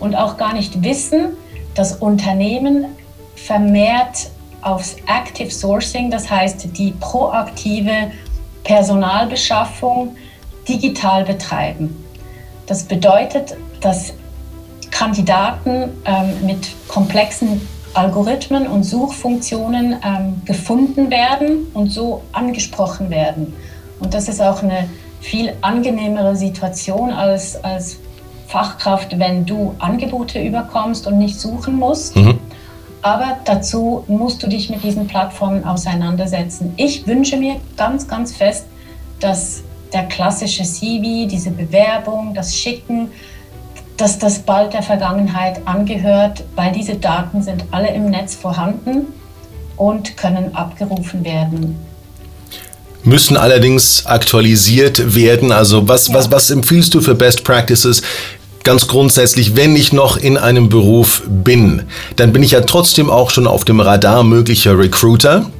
und 0.00 0.16
auch 0.16 0.36
gar 0.36 0.54
nicht 0.54 0.82
wissen, 0.82 1.36
dass 1.74 1.96
Unternehmen 1.96 2.86
vermehrt 3.36 4.30
aufs 4.62 4.96
Active 5.06 5.50
Sourcing, 5.50 6.10
das 6.10 6.30
heißt 6.30 6.76
die 6.76 6.92
proaktive 7.00 8.10
Personalbeschaffung, 8.64 10.16
digital 10.68 11.24
betreiben. 11.24 12.04
Das 12.66 12.84
bedeutet, 12.84 13.56
dass 13.80 14.14
Kandidaten 14.90 15.90
ähm, 16.04 16.46
mit 16.46 16.70
komplexen 16.86 17.60
Algorithmen 17.94 18.66
und 18.68 18.84
Suchfunktionen 18.84 19.96
ähm, 20.04 20.42
gefunden 20.44 21.10
werden 21.10 21.66
und 21.74 21.90
so 21.90 22.22
angesprochen 22.32 23.10
werden. 23.10 23.54
Und 24.02 24.14
das 24.14 24.28
ist 24.28 24.42
auch 24.42 24.62
eine 24.62 24.88
viel 25.20 25.52
angenehmere 25.60 26.34
Situation 26.34 27.12
als, 27.12 27.62
als 27.62 27.98
Fachkraft, 28.48 29.18
wenn 29.18 29.46
du 29.46 29.74
Angebote 29.78 30.42
überkommst 30.42 31.06
und 31.06 31.18
nicht 31.18 31.38
suchen 31.38 31.76
musst. 31.76 32.16
Mhm. 32.16 32.38
Aber 33.00 33.38
dazu 33.44 34.04
musst 34.08 34.42
du 34.42 34.48
dich 34.48 34.70
mit 34.70 34.82
diesen 34.82 35.06
Plattformen 35.06 35.64
auseinandersetzen. 35.64 36.74
Ich 36.76 37.06
wünsche 37.06 37.36
mir 37.36 37.56
ganz, 37.76 38.06
ganz 38.06 38.34
fest, 38.34 38.66
dass 39.20 39.62
der 39.92 40.04
klassische 40.04 40.64
CV, 40.64 41.28
diese 41.28 41.50
Bewerbung, 41.50 42.34
das 42.34 42.56
Schicken, 42.56 43.10
dass 43.96 44.18
das 44.18 44.40
bald 44.40 44.72
der 44.72 44.82
Vergangenheit 44.82 45.60
angehört, 45.66 46.44
weil 46.56 46.72
diese 46.72 46.96
Daten 46.96 47.42
sind 47.42 47.64
alle 47.70 47.88
im 47.88 48.10
Netz 48.10 48.34
vorhanden 48.34 49.06
und 49.76 50.16
können 50.16 50.54
abgerufen 50.56 51.24
werden 51.24 51.91
müssen 53.04 53.36
allerdings 53.36 54.06
aktualisiert 54.06 55.14
werden. 55.14 55.52
Also 55.52 55.88
was, 55.88 56.08
ja. 56.08 56.14
was, 56.14 56.30
was 56.30 56.50
empfiehlst 56.50 56.94
du 56.94 57.00
für 57.00 57.14
Best 57.14 57.44
Practices? 57.44 58.02
ganz 58.64 58.86
grundsätzlich, 58.86 59.56
wenn 59.56 59.74
ich 59.76 59.92
noch 59.92 60.16
in 60.16 60.36
einem 60.36 60.68
Beruf 60.68 61.22
bin, 61.26 61.82
dann 62.16 62.32
bin 62.32 62.42
ich 62.42 62.52
ja 62.52 62.60
trotzdem 62.60 63.10
auch 63.10 63.30
schon 63.30 63.46
auf 63.46 63.64
dem 63.64 63.80
Radar 63.80 64.22
möglicher 64.22 64.78
Recruiter. 64.78 65.50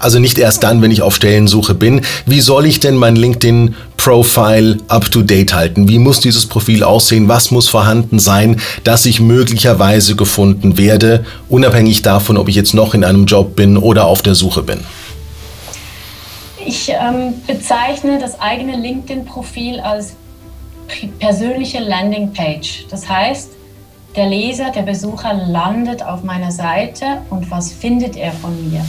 Also 0.00 0.20
nicht 0.20 0.38
erst 0.38 0.62
dann, 0.62 0.80
wenn 0.80 0.92
ich 0.92 1.02
auf 1.02 1.16
Stellensuche 1.16 1.74
bin. 1.74 2.02
Wie 2.24 2.40
soll 2.40 2.66
ich 2.66 2.78
denn 2.78 2.94
mein 2.94 3.16
LinkedIn-Profile 3.16 4.78
up-to-date 4.86 5.54
halten? 5.54 5.88
Wie 5.88 5.98
muss 5.98 6.20
dieses 6.20 6.46
Profil 6.46 6.84
aussehen? 6.84 7.26
Was 7.26 7.50
muss 7.50 7.68
vorhanden 7.68 8.20
sein, 8.20 8.60
dass 8.84 9.06
ich 9.06 9.20
möglicherweise 9.20 10.14
gefunden 10.14 10.76
werde, 10.76 11.24
unabhängig 11.48 12.02
davon, 12.02 12.36
ob 12.36 12.48
ich 12.48 12.54
jetzt 12.54 12.74
noch 12.74 12.94
in 12.94 13.02
einem 13.02 13.26
Job 13.26 13.56
bin 13.56 13.76
oder 13.76 14.04
auf 14.04 14.22
der 14.22 14.36
Suche 14.36 14.62
bin? 14.62 14.78
Ich 16.68 16.90
ähm, 16.90 17.40
bezeichne 17.46 18.18
das 18.18 18.38
eigene 18.42 18.76
LinkedIn-Profil 18.76 19.80
als 19.80 20.16
persönliche 21.18 21.78
Landingpage. 21.78 22.84
Das 22.90 23.08
heißt, 23.08 23.52
der 24.14 24.26
Leser, 24.26 24.68
der 24.70 24.82
Besucher 24.82 25.32
landet 25.32 26.02
auf 26.02 26.24
meiner 26.24 26.52
Seite 26.52 27.22
und 27.30 27.50
was 27.50 27.72
findet 27.72 28.18
er 28.18 28.32
von 28.32 28.70
mir? 28.70 28.84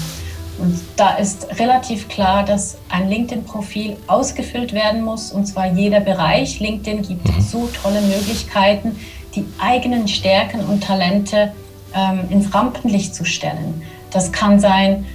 Und 0.57 0.77
da 0.97 1.11
ist 1.11 1.57
relativ 1.57 2.09
klar, 2.09 2.43
dass 2.43 2.77
ein 2.89 3.07
LinkedIn-Profil 3.07 3.95
ausgefüllt 4.07 4.73
werden 4.73 5.01
muss, 5.01 5.31
und 5.31 5.45
zwar 5.45 5.71
jeder 5.71 6.01
Bereich. 6.01 6.59
LinkedIn 6.59 7.03
gibt 7.03 7.33
mhm. 7.33 7.39
so 7.39 7.69
tolle 7.81 8.01
Möglichkeiten, 8.01 8.99
die 9.35 9.45
eigenen 9.57 10.09
Stärken 10.09 10.65
und 10.65 10.83
Talente 10.83 11.53
ähm, 11.95 12.27
ins 12.29 12.53
Rampenlicht 12.53 13.15
zu 13.15 13.23
stellen. 13.23 13.83
Das 14.11 14.33
kann 14.33 14.59
sein, 14.59 15.05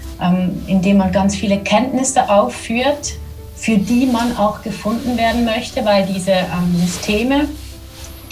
indem 0.66 0.98
man 0.98 1.12
ganz 1.12 1.34
viele 1.34 1.58
Kenntnisse 1.58 2.30
aufführt, 2.30 3.14
für 3.56 3.78
die 3.78 4.06
man 4.06 4.36
auch 4.36 4.62
gefunden 4.62 5.16
werden 5.16 5.44
möchte, 5.44 5.84
weil 5.84 6.06
diese 6.06 6.32
ähm, 6.32 6.76
Systeme, 6.80 7.48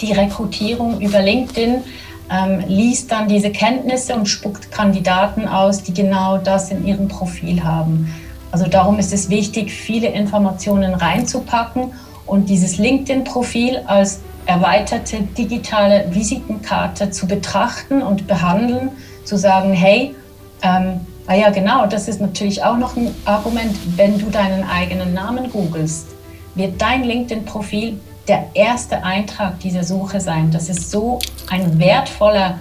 die 0.01 0.11
Rekrutierung 0.11 0.99
über 1.01 1.21
LinkedIn, 1.21 1.83
ähm, 2.29 2.63
liest 2.67 3.11
dann 3.11 3.27
diese 3.27 3.51
Kenntnisse 3.51 4.15
und 4.15 4.27
spuckt 4.27 4.71
Kandidaten 4.71 5.47
aus, 5.47 5.83
die 5.83 5.93
genau 5.93 6.37
das 6.37 6.71
in 6.71 6.85
ihrem 6.85 7.07
Profil 7.07 7.63
haben. 7.63 8.13
Also 8.51 8.67
darum 8.67 8.99
ist 8.99 9.11
es 9.11 9.29
wichtig, 9.29 9.71
viele 9.71 10.07
Informationen 10.09 10.93
reinzupacken 10.93 11.93
und 12.25 12.49
dieses 12.49 12.77
LinkedIn-Profil 12.77 13.81
als 13.87 14.19
erweiterte 14.45 15.21
digitale 15.21 16.05
Visitenkarte 16.11 17.09
zu 17.09 17.27
betrachten 17.27 18.01
und 18.01 18.27
behandeln, 18.27 18.91
zu 19.23 19.37
sagen, 19.37 19.73
hey, 19.73 20.13
ähm, 20.61 21.01
Ah 21.25 21.35
ja, 21.35 21.49
genau, 21.51 21.85
das 21.85 22.09
ist 22.09 22.19
natürlich 22.19 22.63
auch 22.63 22.77
noch 22.77 22.97
ein 22.97 23.15
Argument, 23.23 23.77
wenn 23.95 24.19
du 24.19 24.29
deinen 24.29 24.67
eigenen 24.67 25.13
Namen 25.13 25.49
googelst, 25.49 26.07
wird 26.55 26.81
dein 26.81 27.03
LinkedIn-Profil 27.03 27.99
der 28.27 28.47
erste 28.53 29.03
Eintrag 29.03 29.59
dieser 29.59 29.83
Suche 29.83 30.19
sein. 30.19 30.51
Das 30.51 30.67
ist 30.67 30.91
so 30.91 31.19
ein 31.49 31.79
wertvoller 31.79 32.59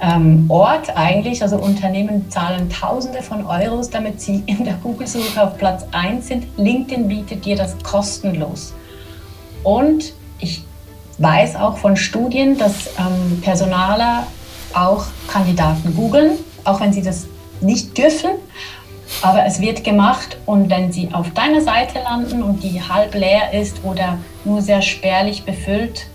ähm, 0.00 0.44
Ort 0.48 0.94
eigentlich. 0.96 1.42
Also 1.42 1.56
Unternehmen 1.56 2.30
zahlen 2.30 2.68
Tausende 2.68 3.22
von 3.22 3.46
Euros, 3.46 3.88
damit 3.88 4.20
sie 4.20 4.42
in 4.46 4.64
der 4.64 4.74
Google-Suche 4.74 5.42
auf 5.42 5.56
Platz 5.56 5.84
1 5.92 6.28
sind. 6.28 6.46
LinkedIn 6.58 7.08
bietet 7.08 7.44
dir 7.44 7.56
das 7.56 7.74
kostenlos. 7.82 8.74
Und 9.62 10.12
ich 10.40 10.62
weiß 11.18 11.56
auch 11.56 11.78
von 11.78 11.96
Studien, 11.96 12.58
dass 12.58 12.88
ähm, 12.98 13.40
Personaler 13.40 14.26
auch 14.74 15.06
Kandidaten 15.28 15.94
googeln, 15.94 16.32
auch 16.64 16.80
wenn 16.80 16.92
sie 16.92 17.02
das 17.02 17.26
nicht 17.64 17.96
dürfen, 17.98 18.30
aber 19.22 19.44
es 19.46 19.60
wird 19.60 19.84
gemacht 19.84 20.36
und 20.46 20.70
wenn 20.70 20.92
sie 20.92 21.08
auf 21.12 21.30
deiner 21.30 21.60
Seite 21.60 22.00
landen 22.02 22.42
und 22.42 22.62
die 22.62 22.80
halb 22.80 23.14
leer 23.14 23.52
ist 23.52 23.78
oder 23.82 24.18
nur 24.44 24.62
sehr 24.62 24.82
spärlich 24.82 25.44
befüllt, 25.44 26.06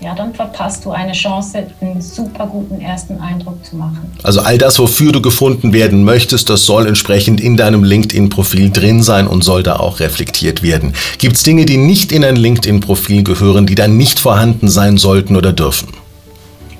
ja, 0.00 0.14
dann 0.14 0.32
verpasst 0.34 0.86
du 0.86 0.92
eine 0.92 1.12
Chance, 1.12 1.66
einen 1.82 2.00
super 2.00 2.46
guten 2.46 2.80
ersten 2.80 3.20
Eindruck 3.20 3.62
zu 3.64 3.76
machen. 3.76 4.10
Also 4.22 4.40
all 4.40 4.56
das, 4.56 4.78
wofür 4.78 5.12
du 5.12 5.20
gefunden 5.20 5.74
werden 5.74 6.04
möchtest, 6.04 6.48
das 6.48 6.64
soll 6.64 6.86
entsprechend 6.86 7.38
in 7.38 7.58
deinem 7.58 7.84
LinkedIn-Profil 7.84 8.70
drin 8.70 9.02
sein 9.02 9.26
und 9.26 9.44
soll 9.44 9.62
da 9.62 9.76
auch 9.76 10.00
reflektiert 10.00 10.62
werden. 10.62 10.94
Gibt 11.18 11.36
es 11.36 11.42
Dinge, 11.42 11.66
die 11.66 11.76
nicht 11.76 12.12
in 12.12 12.24
ein 12.24 12.36
LinkedIn-Profil 12.36 13.24
gehören, 13.24 13.66
die 13.66 13.74
dann 13.74 13.98
nicht 13.98 14.20
vorhanden 14.20 14.68
sein 14.68 14.96
sollten 14.96 15.36
oder 15.36 15.52
dürfen? 15.52 15.88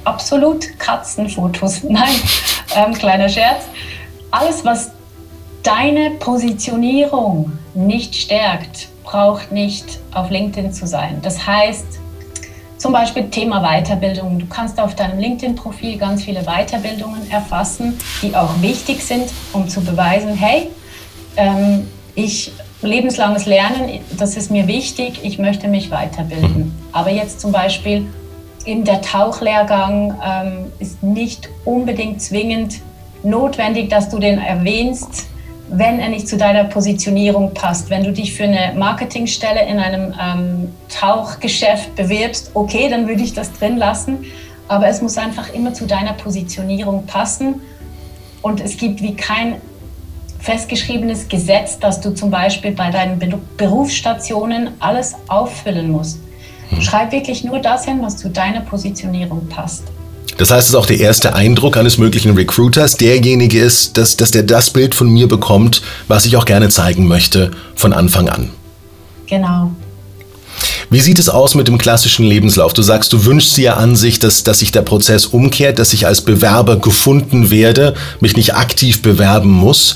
Absolut 0.05 0.79
Katzenfotos. 0.79 1.83
Nein, 1.89 2.15
ähm, 2.77 2.95
kleiner 2.95 3.29
Scherz. 3.29 3.65
Alles, 4.31 4.65
was 4.65 4.93
deine 5.63 6.13
Positionierung 6.13 7.53
nicht 7.75 8.15
stärkt, 8.15 8.89
braucht 9.05 9.53
nicht 9.53 10.01
auf 10.13 10.31
LinkedIn 10.31 10.73
zu 10.73 10.87
sein. 10.87 11.19
Das 11.23 11.47
heißt, 11.47 12.01
zum 12.79 12.93
Beispiel 12.93 13.29
Thema 13.29 13.61
Weiterbildung. 13.61 14.39
Du 14.39 14.47
kannst 14.47 14.81
auf 14.81 14.95
deinem 14.95 15.19
LinkedIn-Profil 15.19 15.99
ganz 15.99 16.25
viele 16.25 16.45
Weiterbildungen 16.45 17.31
erfassen, 17.31 17.99
die 18.23 18.35
auch 18.35 18.63
wichtig 18.63 19.05
sind, 19.05 19.25
um 19.53 19.69
zu 19.69 19.83
beweisen, 19.83 20.35
hey, 20.35 20.71
ähm, 21.37 21.87
ich 22.15 22.53
lebenslanges 22.83 23.45
Lernen, 23.45 24.01
das 24.17 24.37
ist 24.37 24.51
mir 24.51 24.67
wichtig, 24.67 25.21
ich 25.23 25.39
möchte 25.39 25.69
mich 25.69 25.91
weiterbilden. 25.91 26.75
Aber 26.93 27.11
jetzt 27.11 27.41
zum 27.41 27.53
Beispiel 27.53 28.07
in 28.65 28.85
der 28.85 29.01
Tauchlehrgang 29.01 30.19
ähm, 30.25 30.73
ist 30.79 31.03
nicht 31.03 31.49
unbedingt 31.65 32.21
zwingend 32.21 32.81
notwendig, 33.23 33.91
dass 33.91 34.09
du 34.09 34.19
den 34.19 34.39
erwähnst, 34.39 35.29
wenn 35.69 36.01
er 36.01 36.09
nicht 36.09 36.29
zu 36.29 36.37
deiner 36.37 36.65
Positionierung 36.65 37.55
passt. 37.55 37.91
Wenn 37.91 38.05
du 38.05 38.13
dich 38.13 38.35
für 38.35 38.45
eine 38.45 38.77
Marketingstelle 38.77 39.67
in 39.67 39.79
einem 39.79 40.15
ähm, 40.21 40.69
Tauchgeschäft 40.89 41.95
bewirbst, 41.95 42.51
okay, 42.55 42.89
dann 42.89 43.07
würde 43.07 43.23
ich 43.23 43.35
das 43.35 43.53
drin 43.53 43.77
lassen. 43.77 44.25
Aber 44.69 44.89
es 44.89 45.01
muss 45.01 45.17
einfach 45.17 45.53
immer 45.53 45.73
zu 45.73 45.87
deiner 45.87 46.13
Positionierung 46.13 47.07
passen. 47.07 47.61
Und 48.43 48.61
es 48.61 48.77
gibt 48.77 49.03
wie 49.03 49.15
kein 49.15 49.57
festgeschriebenes 50.41 51.29
Gesetz, 51.29 51.79
dass 51.79 52.01
du 52.01 52.15
zum 52.15 52.31
Beispiel 52.31 52.73
bei 52.73 52.91
deinen 52.91 53.19
Berufsstationen 53.57 54.71
alles 54.81 55.15
auffüllen 55.29 55.91
musst. 55.91 56.19
Hm. 56.71 56.81
Schreib 56.81 57.13
wirklich 57.13 57.45
nur 57.45 57.59
das 57.61 57.85
hin, 57.85 58.01
was 58.03 58.17
zu 58.17 58.29
deiner 58.29 58.61
Positionierung 58.61 59.47
passt. 59.49 59.85
Das 60.39 60.51
heißt, 60.51 60.63
es 60.63 60.69
ist 60.71 60.75
auch 60.75 60.87
der 60.87 61.01
erste 61.01 61.35
Eindruck 61.35 61.77
eines 61.77 61.99
möglichen 61.99 62.35
Recruiters, 62.35 62.97
derjenige 62.97 63.61
ist, 63.61 63.99
dass, 63.99 64.17
dass 64.17 64.31
der 64.31 64.43
das 64.43 64.71
Bild 64.71 64.95
von 64.95 65.11
mir 65.11 65.29
bekommt, 65.29 65.83
was 66.09 66.25
ich 66.25 66.37
auch 66.37 66.47
gerne 66.47 66.71
zeigen 66.71 67.07
möchte 67.07 67.51
von 67.75 67.93
Anfang 67.93 68.29
an. 68.29 68.51
Genau. 69.27 69.71
Wie 70.89 71.01
sieht 71.01 71.19
es 71.19 71.29
aus 71.29 71.55
mit 71.55 71.69
dem 71.69 71.79
klassischen 71.79 72.25
Lebenslauf? 72.25 72.73
Du 72.73 72.83
sagst, 72.83 73.13
du 73.13 73.25
wünschst 73.25 73.57
dir 73.57 73.77
an 73.77 73.97
sich, 73.97 74.19
dass, 74.19 74.43
dass 74.43 74.59
sich 74.59 74.73
der 74.73 74.83
Prozess 74.83 75.27
umkehrt, 75.27 75.79
dass 75.79 75.93
ich 75.93 76.07
als 76.07 76.23
Bewerber 76.23 76.79
gefunden 76.79 77.51
werde, 77.51 77.95
mich 78.21 78.37
nicht 78.37 78.55
aktiv 78.55 79.03
bewerben 79.03 79.51
muss. 79.51 79.95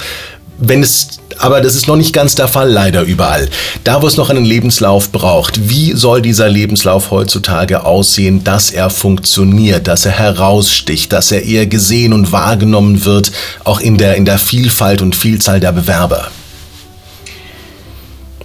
Wenn 0.58 0.82
es, 0.82 1.18
aber 1.38 1.60
das 1.60 1.74
ist 1.74 1.88
noch 1.88 1.96
nicht 1.96 2.12
ganz 2.12 2.36
der 2.36 2.46
Fall 2.46 2.70
leider 2.70 3.02
überall. 3.02 3.48
Da, 3.82 4.02
wo 4.02 4.06
es 4.06 4.16
noch 4.16 4.30
einen 4.30 4.44
Lebenslauf 4.44 5.10
braucht, 5.10 5.68
wie 5.68 5.92
soll 5.92 6.22
dieser 6.22 6.48
Lebenslauf 6.48 7.10
heutzutage 7.10 7.84
aussehen, 7.84 8.44
dass 8.44 8.70
er 8.70 8.88
funktioniert, 8.88 9.88
dass 9.88 10.06
er 10.06 10.12
heraussticht, 10.12 11.12
dass 11.12 11.32
er 11.32 11.42
eher 11.42 11.66
gesehen 11.66 12.12
und 12.12 12.30
wahrgenommen 12.30 13.04
wird, 13.04 13.32
auch 13.64 13.80
in 13.80 13.98
der, 13.98 14.14
in 14.14 14.24
der 14.24 14.38
Vielfalt 14.38 15.02
und 15.02 15.16
Vielzahl 15.16 15.58
der 15.58 15.72
Bewerber? 15.72 16.28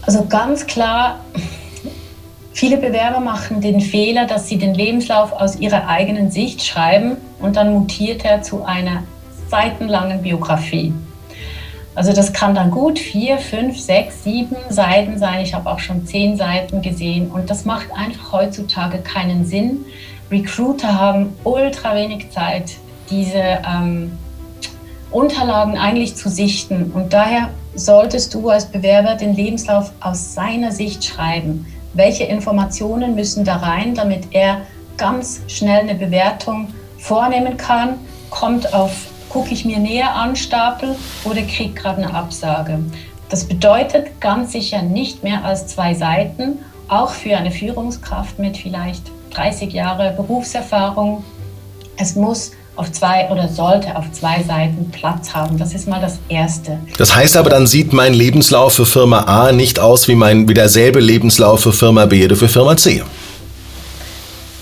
Also 0.01 0.25
ganz 0.25 0.65
klar, 0.65 1.23
viele 2.53 2.77
Bewerber 2.77 3.19
machen 3.19 3.61
den 3.61 3.81
Fehler, 3.81 4.25
dass 4.25 4.47
sie 4.47 4.57
den 4.57 4.73
Lebenslauf 4.73 5.31
aus 5.31 5.57
ihrer 5.57 5.87
eigenen 5.87 6.31
Sicht 6.31 6.65
schreiben 6.65 7.17
und 7.39 7.55
dann 7.55 7.71
mutiert 7.71 8.25
er 8.25 8.41
zu 8.41 8.63
einer 8.63 9.03
seitenlangen 9.51 10.23
Biografie. 10.23 10.91
Also 11.99 12.13
das 12.13 12.31
kann 12.31 12.55
dann 12.55 12.71
gut 12.71 12.97
vier, 12.97 13.39
fünf, 13.39 13.77
sechs, 13.77 14.23
sieben 14.23 14.55
Seiten 14.69 15.17
sein. 15.17 15.41
Ich 15.41 15.53
habe 15.53 15.69
auch 15.69 15.79
schon 15.79 16.05
zehn 16.05 16.37
Seiten 16.37 16.81
gesehen 16.81 17.29
und 17.29 17.49
das 17.49 17.65
macht 17.65 17.91
einfach 17.91 18.31
heutzutage 18.31 18.99
keinen 18.99 19.43
Sinn. 19.43 19.83
Recruiter 20.31 20.97
haben 20.97 21.33
ultra 21.43 21.95
wenig 21.95 22.31
Zeit, 22.31 22.77
diese 23.09 23.59
ähm, 23.69 24.17
Unterlagen 25.11 25.77
eigentlich 25.77 26.15
zu 26.15 26.29
sichten 26.29 26.89
und 26.93 27.11
daher 27.11 27.49
solltest 27.75 28.33
du 28.33 28.47
als 28.47 28.67
Bewerber 28.67 29.15
den 29.15 29.35
Lebenslauf 29.35 29.91
aus 29.99 30.33
seiner 30.33 30.71
Sicht 30.71 31.03
schreiben. 31.03 31.65
Welche 31.95 32.23
Informationen 32.23 33.13
müssen 33.13 33.43
da 33.43 33.57
rein, 33.57 33.93
damit 33.93 34.29
er 34.31 34.61
ganz 34.95 35.41
schnell 35.47 35.81
eine 35.81 35.95
Bewertung 35.95 36.69
vornehmen 36.97 37.57
kann, 37.57 37.95
kommt 38.29 38.73
auf 38.73 39.07
gucke 39.29 39.53
ich 39.53 39.63
mir 39.63 39.79
näher 39.79 40.13
an, 40.15 40.35
Stapel 40.35 40.95
oder 41.23 41.41
kriege 41.43 41.73
gerade 41.73 42.03
eine 42.03 42.13
Absage. 42.13 42.79
Das 43.29 43.45
bedeutet 43.45 44.19
ganz 44.19 44.51
sicher 44.51 44.81
nicht 44.81 45.23
mehr 45.23 45.45
als 45.45 45.67
zwei 45.67 45.93
Seiten, 45.93 46.59
auch 46.87 47.11
für 47.11 47.37
eine 47.37 47.51
Führungskraft 47.51 48.39
mit 48.39 48.57
vielleicht 48.57 49.03
30 49.31 49.71
Jahre 49.71 50.13
Berufserfahrung. 50.17 51.23
Es 51.95 52.15
muss 52.15 52.51
auf 52.75 52.91
zwei 52.91 53.29
oder 53.29 53.47
sollte 53.49 53.95
auf 53.95 54.11
zwei 54.13 54.41
Seiten 54.41 54.89
Platz 54.89 55.33
haben. 55.33 55.59
Das 55.59 55.73
ist 55.73 55.87
mal 55.87 56.01
das 56.01 56.17
Erste. 56.29 56.79
Das 56.97 57.15
heißt 57.15 57.37
aber, 57.37 57.49
dann 57.49 57.67
sieht 57.67 57.93
mein 57.93 58.13
Lebenslauf 58.13 58.73
für 58.73 58.85
Firma 58.85 59.19
A 59.23 59.51
nicht 59.51 59.79
aus 59.79 60.07
wie, 60.07 60.15
mein, 60.15 60.47
wie 60.47 60.53
derselbe 60.53 60.99
Lebenslauf 60.99 61.61
für 61.61 61.73
Firma 61.73 62.05
B 62.05 62.23
oder 62.25 62.35
für 62.35 62.47
Firma 62.47 62.77
C. 62.77 63.03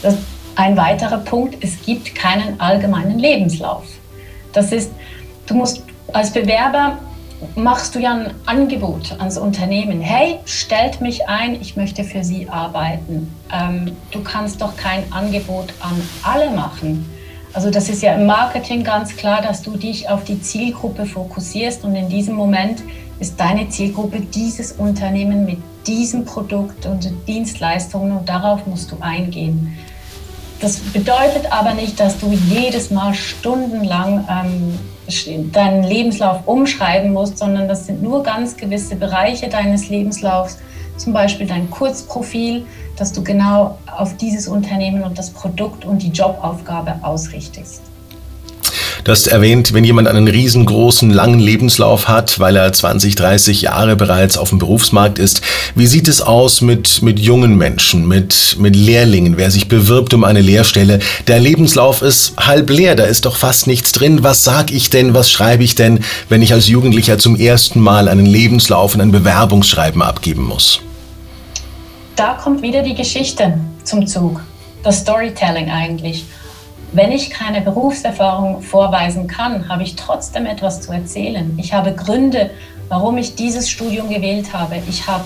Das, 0.01 0.15
ein 0.55 0.75
weiterer 0.75 1.19
Punkt, 1.19 1.63
es 1.63 1.79
gibt 1.85 2.15
keinen 2.15 2.59
allgemeinen 2.59 3.19
Lebenslauf. 3.19 3.83
Das 4.57 4.71
ist, 4.71 4.91
du 5.45 5.53
musst 5.53 5.83
als 6.11 6.33
Bewerber 6.33 6.97
machst 7.55 7.93
du 7.93 7.99
ja 7.99 8.15
ein 8.15 8.31
Angebot 8.47 9.15
ans 9.19 9.37
Unternehmen. 9.37 10.01
Hey, 10.01 10.39
stellt 10.45 10.99
mich 10.99 11.29
ein, 11.29 11.61
ich 11.61 11.75
möchte 11.75 12.03
für 12.03 12.23
Sie 12.23 12.49
arbeiten. 12.49 13.31
Ähm, 13.53 13.91
du 14.09 14.23
kannst 14.23 14.59
doch 14.63 14.75
kein 14.75 15.03
Angebot 15.13 15.71
an 15.79 16.01
alle 16.23 16.49
machen. 16.49 17.07
Also 17.53 17.69
das 17.69 17.87
ist 17.87 18.01
ja 18.01 18.15
im 18.15 18.25
Marketing 18.25 18.83
ganz 18.83 19.15
klar, 19.15 19.43
dass 19.43 19.61
du 19.61 19.77
dich 19.77 20.09
auf 20.09 20.23
die 20.23 20.41
Zielgruppe 20.41 21.05
fokussierst 21.05 21.83
und 21.83 21.95
in 21.95 22.09
diesem 22.09 22.33
Moment 22.33 22.81
ist 23.19 23.39
deine 23.39 23.69
Zielgruppe 23.69 24.21
dieses 24.21 24.71
Unternehmen 24.71 25.45
mit 25.45 25.59
diesem 25.85 26.25
Produkt 26.25 26.87
und 26.87 27.07
Dienstleistungen 27.27 28.11
und 28.17 28.27
darauf 28.27 28.65
musst 28.65 28.91
du 28.91 28.97
eingehen. 29.01 29.77
Das 30.59 30.79
bedeutet 30.79 31.51
aber 31.51 31.73
nicht, 31.73 31.99
dass 31.99 32.17
du 32.17 32.31
jedes 32.31 32.89
Mal 32.89 33.13
stundenlang 33.13 34.27
ähm, 34.29 35.51
deinen 35.51 35.83
Lebenslauf 35.83 36.47
umschreiben 36.47 37.13
musst, 37.13 37.37
sondern 37.37 37.67
das 37.67 37.85
sind 37.85 38.01
nur 38.01 38.23
ganz 38.23 38.57
gewisse 38.57 38.95
Bereiche 38.95 39.49
deines 39.49 39.89
Lebenslaufs, 39.89 40.57
zum 40.97 41.13
Beispiel 41.13 41.45
dein 41.45 41.69
Kurzprofil, 41.69 42.65
dass 42.95 43.13
du 43.13 43.23
genau 43.23 43.77
auf 43.95 44.17
dieses 44.17 44.47
Unternehmen 44.47 45.03
und 45.03 45.17
das 45.17 45.29
Produkt 45.29 45.85
und 45.85 46.01
die 46.01 46.09
Jobaufgabe 46.09 46.95
ausrichtest. 47.03 47.83
Du 49.07 49.13
hast 49.13 49.27
erwähnt, 49.27 49.73
wenn 49.73 49.85
jemand 49.85 50.09
einen 50.09 50.27
riesengroßen, 50.27 51.09
langen 51.09 51.39
Lebenslauf 51.39 52.09
hat, 52.09 52.41
weil 52.41 52.57
er 52.57 52.73
20, 52.73 53.15
30 53.15 53.61
Jahre 53.61 53.95
bereits 53.95 54.37
auf 54.37 54.49
dem 54.49 54.57
Berufsmarkt 54.57 55.17
ist. 55.17 55.39
Wie 55.75 55.87
sieht 55.87 56.09
es 56.09 56.21
aus 56.21 56.59
mit, 56.59 57.01
mit 57.01 57.17
jungen 57.17 57.55
Menschen, 57.55 58.05
mit, 58.05 58.57
mit 58.59 58.75
Lehrlingen, 58.75 59.37
wer 59.37 59.49
sich 59.49 59.69
bewirbt 59.69 60.13
um 60.13 60.25
eine 60.25 60.41
Lehrstelle? 60.41 60.99
Der 61.27 61.39
Lebenslauf 61.39 62.01
ist 62.01 62.33
halb 62.35 62.69
leer, 62.69 62.97
da 62.97 63.05
ist 63.05 63.23
doch 63.23 63.37
fast 63.37 63.65
nichts 63.65 63.93
drin. 63.93 64.25
Was 64.25 64.43
sag 64.43 64.73
ich 64.73 64.89
denn, 64.89 65.13
was 65.13 65.31
schreibe 65.31 65.63
ich 65.63 65.75
denn, 65.75 66.01
wenn 66.27 66.41
ich 66.41 66.51
als 66.51 66.67
Jugendlicher 66.67 67.17
zum 67.17 67.37
ersten 67.37 67.79
Mal 67.79 68.09
einen 68.09 68.25
Lebenslauf 68.25 68.93
und 68.93 68.99
ein 68.99 69.13
Bewerbungsschreiben 69.13 70.01
abgeben 70.01 70.43
muss? 70.43 70.81
Da 72.17 72.33
kommt 72.33 72.61
wieder 72.61 72.83
die 72.83 72.95
Geschichte 72.95 73.57
zum 73.85 74.05
Zug. 74.05 74.41
Das 74.83 74.99
Storytelling 74.99 75.69
eigentlich. 75.69 76.25
Wenn 76.93 77.11
ich 77.11 77.29
keine 77.29 77.61
Berufserfahrung 77.61 78.61
vorweisen 78.61 79.27
kann, 79.27 79.67
habe 79.67 79.83
ich 79.83 79.95
trotzdem 79.95 80.45
etwas 80.45 80.81
zu 80.81 80.93
erzählen. 80.93 81.53
Ich 81.57 81.73
habe 81.73 81.91
Gründe, 81.93 82.51
warum 82.87 83.17
ich 83.17 83.35
dieses 83.35 83.69
Studium 83.69 84.09
gewählt 84.09 84.53
habe. 84.53 84.77
Ich 84.87 85.05
habe 85.05 85.25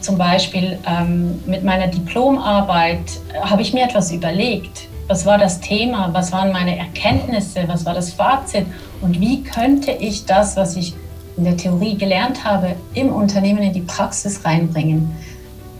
zum 0.00 0.16
Beispiel 0.16 0.78
ähm, 0.86 1.42
mit 1.44 1.64
meiner 1.64 1.88
Diplomarbeit, 1.88 3.00
äh, 3.32 3.40
habe 3.40 3.62
ich 3.62 3.72
mir 3.72 3.84
etwas 3.84 4.12
überlegt. 4.12 4.88
Was 5.08 5.26
war 5.26 5.38
das 5.38 5.60
Thema? 5.60 6.10
Was 6.12 6.30
waren 6.30 6.52
meine 6.52 6.78
Erkenntnisse? 6.78 7.64
Was 7.66 7.84
war 7.84 7.94
das 7.94 8.12
Fazit? 8.12 8.66
Und 9.00 9.20
wie 9.20 9.42
könnte 9.42 9.90
ich 9.90 10.24
das, 10.24 10.56
was 10.56 10.76
ich 10.76 10.94
in 11.36 11.44
der 11.44 11.56
Theorie 11.56 11.96
gelernt 11.96 12.44
habe, 12.44 12.76
im 12.94 13.12
Unternehmen 13.12 13.62
in 13.62 13.72
die 13.72 13.80
Praxis 13.80 14.44
reinbringen? 14.44 15.10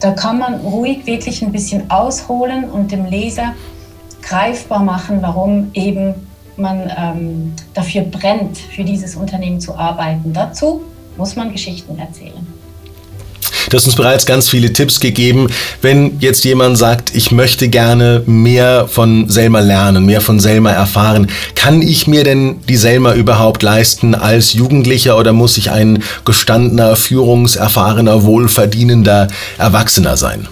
Da 0.01 0.11
kann 0.11 0.39
man 0.39 0.55
ruhig 0.61 1.07
wirklich 1.07 1.43
ein 1.43 1.53
bisschen 1.53 1.89
ausholen 1.89 2.65
und 2.65 2.91
dem 2.91 3.07
Leser 3.07 3.55
greifbar 4.33 4.83
machen, 4.83 5.19
warum 5.21 5.71
eben 5.75 6.15
man 6.57 6.91
ähm, 6.97 7.53
dafür 7.75 8.03
brennt, 8.03 8.57
für 8.57 8.83
dieses 8.83 9.15
Unternehmen 9.15 9.61
zu 9.61 9.77
arbeiten. 9.77 10.33
Dazu 10.33 10.83
muss 11.19 11.37
man 11.37 11.53
Geschichten 11.53 11.99
erzählen. 11.99 12.47
Du 13.69 13.77
hast 13.77 13.87
uns 13.87 13.97
bereits 13.97 14.27
ganz 14.27 14.49
viele 14.49 14.73
Tipps 14.73 15.01
gegeben. 15.01 15.49
Wenn 15.83 16.19
jetzt 16.21 16.45
jemand 16.45 16.79
sagt, 16.79 17.15
ich 17.15 17.31
möchte 17.31 17.69
gerne 17.69 18.23
mehr 18.27 18.89
von 18.89 19.29
Selma 19.29 19.61
lernen, 19.61 20.07
mehr 20.07 20.21
von 20.21 20.41
Selma 20.41 20.71
erfahren, 20.71 21.29
kann 21.55 21.83
ich 21.83 22.07
mir 22.07 22.25
denn 22.25 22.61
die 22.69 22.77
Selma 22.77 23.15
überhaupt 23.15 23.63
leisten 23.63 24.15
als 24.15 24.55
Jugendlicher 24.55 25.19
oder 25.19 25.33
muss 25.33 25.59
ich 25.59 25.71
ein 25.71 26.03
gestandener, 26.25 26.97
führungserfahrener, 26.97 28.25
wohlverdienender 28.25 29.29
Erwachsener 29.59 30.17
sein? 30.17 30.49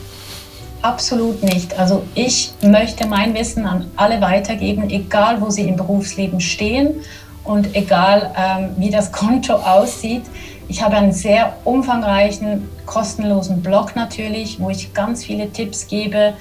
Absolut 0.83 1.43
nicht. 1.43 1.79
Also 1.79 2.05
ich 2.15 2.53
möchte 2.63 3.07
mein 3.07 3.35
Wissen 3.35 3.67
an 3.67 3.91
alle 3.97 4.21
weitergeben, 4.21 4.89
egal 4.89 5.41
wo 5.41 5.51
sie 5.51 5.69
im 5.69 5.77
Berufsleben 5.77 6.41
stehen 6.41 7.03
und 7.45 7.75
egal 7.75 8.33
ähm, 8.37 8.71
wie 8.77 8.91
das 8.91 9.13
Konto 9.13 9.55
aussieht. 9.55 10.23
Ich 10.69 10.83
habe 10.83 10.97
einen 10.97 11.13
sehr 11.13 11.55
umfangreichen, 11.65 12.69
kostenlosen 12.87 13.61
Blog 13.61 13.95
natürlich, 13.95 14.59
wo 14.59 14.71
ich 14.71 14.95
ganz 14.95 15.25
viele 15.25 15.51
Tipps 15.51 15.87
gebe, 15.87 16.35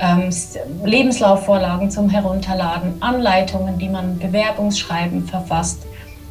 ähm, 0.00 0.30
Lebenslaufvorlagen 0.84 1.90
zum 1.90 2.08
Herunterladen, 2.08 2.94
Anleitungen, 3.00 3.78
wie 3.78 3.88
man 3.88 4.18
Bewerbungsschreiben 4.18 5.26
verfasst. 5.28 5.82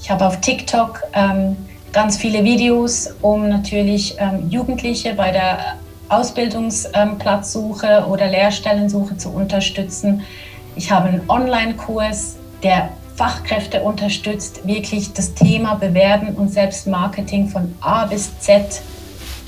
Ich 0.01 0.09
habe 0.09 0.25
auf 0.25 0.41
TikTok 0.41 1.03
ähm, 1.13 1.55
ganz 1.93 2.17
viele 2.17 2.43
Videos, 2.43 3.13
um 3.21 3.47
natürlich 3.47 4.15
ähm, 4.17 4.49
Jugendliche 4.49 5.13
bei 5.13 5.31
der 5.31 5.77
Ausbildungsplatzsuche 6.09 8.05
oder 8.07 8.27
Lehrstellensuche 8.27 9.17
zu 9.17 9.29
unterstützen. 9.29 10.23
Ich 10.75 10.91
habe 10.91 11.09
einen 11.09 11.29
Online-Kurs, 11.29 12.37
der 12.63 12.89
Fachkräfte 13.15 13.81
unterstützt, 13.81 14.65
wirklich 14.65 15.13
das 15.13 15.33
Thema 15.33 15.75
Bewerben 15.75 16.35
und 16.35 16.53
Selbstmarketing 16.53 17.49
von 17.49 17.75
A 17.81 18.05
bis 18.05 18.39
Z 18.39 18.81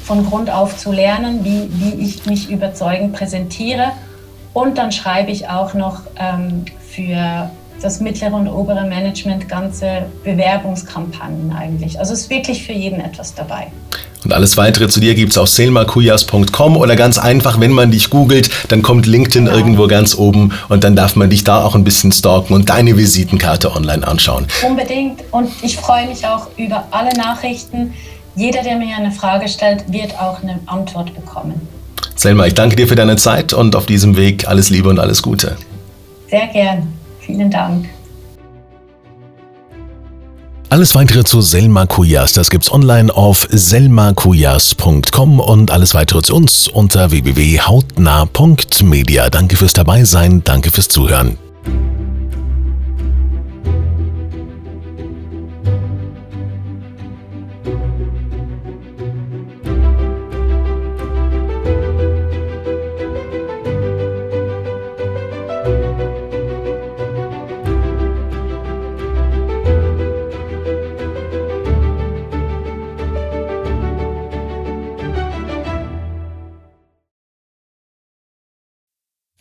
von 0.04 0.26
Grund 0.26 0.50
auf 0.50 0.78
zu 0.78 0.92
lernen, 0.92 1.46
wie, 1.46 1.70
wie 1.74 2.04
ich 2.04 2.26
mich 2.26 2.50
überzeugend 2.50 3.14
präsentiere. 3.14 3.94
Und 4.54 4.78
dann 4.78 4.92
schreibe 4.92 5.32
ich 5.32 5.48
auch 5.48 5.74
noch 5.74 6.02
ähm, 6.20 6.66
für 6.82 7.50
das 7.82 8.00
mittlere 8.00 8.36
und 8.36 8.48
obere 8.48 8.86
Management 8.86 9.48
ganze 9.48 10.06
Bewerbungskampagnen 10.24 11.54
eigentlich. 11.54 11.98
Also 12.00 12.14
es 12.14 12.22
ist 12.22 12.30
wirklich 12.30 12.66
für 12.66 12.74
jeden 12.74 13.00
etwas 13.00 13.34
dabei. 13.34 13.68
Und 14.24 14.34
alles 14.34 14.56
weitere 14.58 14.88
zu 14.88 15.00
dir 15.00 15.16
gibt 15.16 15.32
es 15.32 15.38
auf 15.38 15.50
selmakujas.com 15.50 16.78
oder 16.78 16.96
ganz 16.96 17.18
einfach, 17.18 17.60
wenn 17.60 17.72
man 17.72 17.92
dich 17.92 18.10
googelt, 18.10 18.50
dann 18.70 18.82
kommt 18.82 19.08
LinkedIn 19.08 19.48
ja. 19.48 19.54
irgendwo 19.54 19.88
ganz 19.88 20.16
oben 20.16 20.54
und 20.70 20.84
dann 20.84 20.96
darf 20.96 21.16
man 21.16 21.30
dich 21.30 21.44
da 21.44 21.64
auch 21.64 21.76
ein 21.76 21.84
bisschen 21.84 22.12
stalken 22.12 22.54
und 22.54 22.70
deine 22.70 22.98
Visitenkarte 22.98 23.76
online 23.76 24.08
anschauen. 24.08 24.46
Unbedingt 24.68 25.22
und 25.32 25.50
ich 25.64 25.78
freue 25.78 26.08
mich 26.08 26.26
auch 26.26 26.48
über 26.58 26.86
alle 26.92 27.14
Nachrichten. 27.18 27.94
Jeder, 28.36 28.64
der 28.64 28.78
mir 28.78 28.96
eine 28.96 29.12
Frage 29.12 29.48
stellt, 29.48 29.92
wird 29.92 30.14
auch 30.20 30.42
eine 30.42 30.60
Antwort 30.68 31.14
bekommen. 31.14 31.68
Selma, 32.16 32.46
ich 32.46 32.54
danke 32.54 32.76
dir 32.76 32.88
für 32.88 32.96
deine 32.96 33.16
Zeit 33.16 33.54
und 33.54 33.76
auf 33.76 33.88
diesem 33.88 34.16
Weg 34.16 34.48
alles 34.48 34.70
Liebe 34.70 34.90
und 34.90 35.00
alles 35.00 35.24
Gute. 35.24 35.58
Sehr 36.30 36.48
gern. 36.48 36.94
Vielen 37.20 37.50
Dank. 37.50 37.90
Alles 40.72 40.96
weitere 40.96 41.24
zu 41.26 41.42
Selma 41.42 41.86
Kujas, 41.86 42.32
das 42.32 42.50
gibt's 42.50 42.72
online 42.72 43.14
auf 43.14 43.46
selmakujas.com 43.52 45.42
und 45.42 45.70
alles 45.70 45.94
weitere 45.94 46.22
zu 46.22 46.34
uns 46.34 46.70
unter 46.70 47.12
www.hautnah.media. 47.12 49.30
Danke 49.30 49.58
fürs 49.58 49.74
Dabeisein, 49.74 50.46
danke 50.46 50.72
fürs 50.72 50.88
Zuhören. 50.88 51.38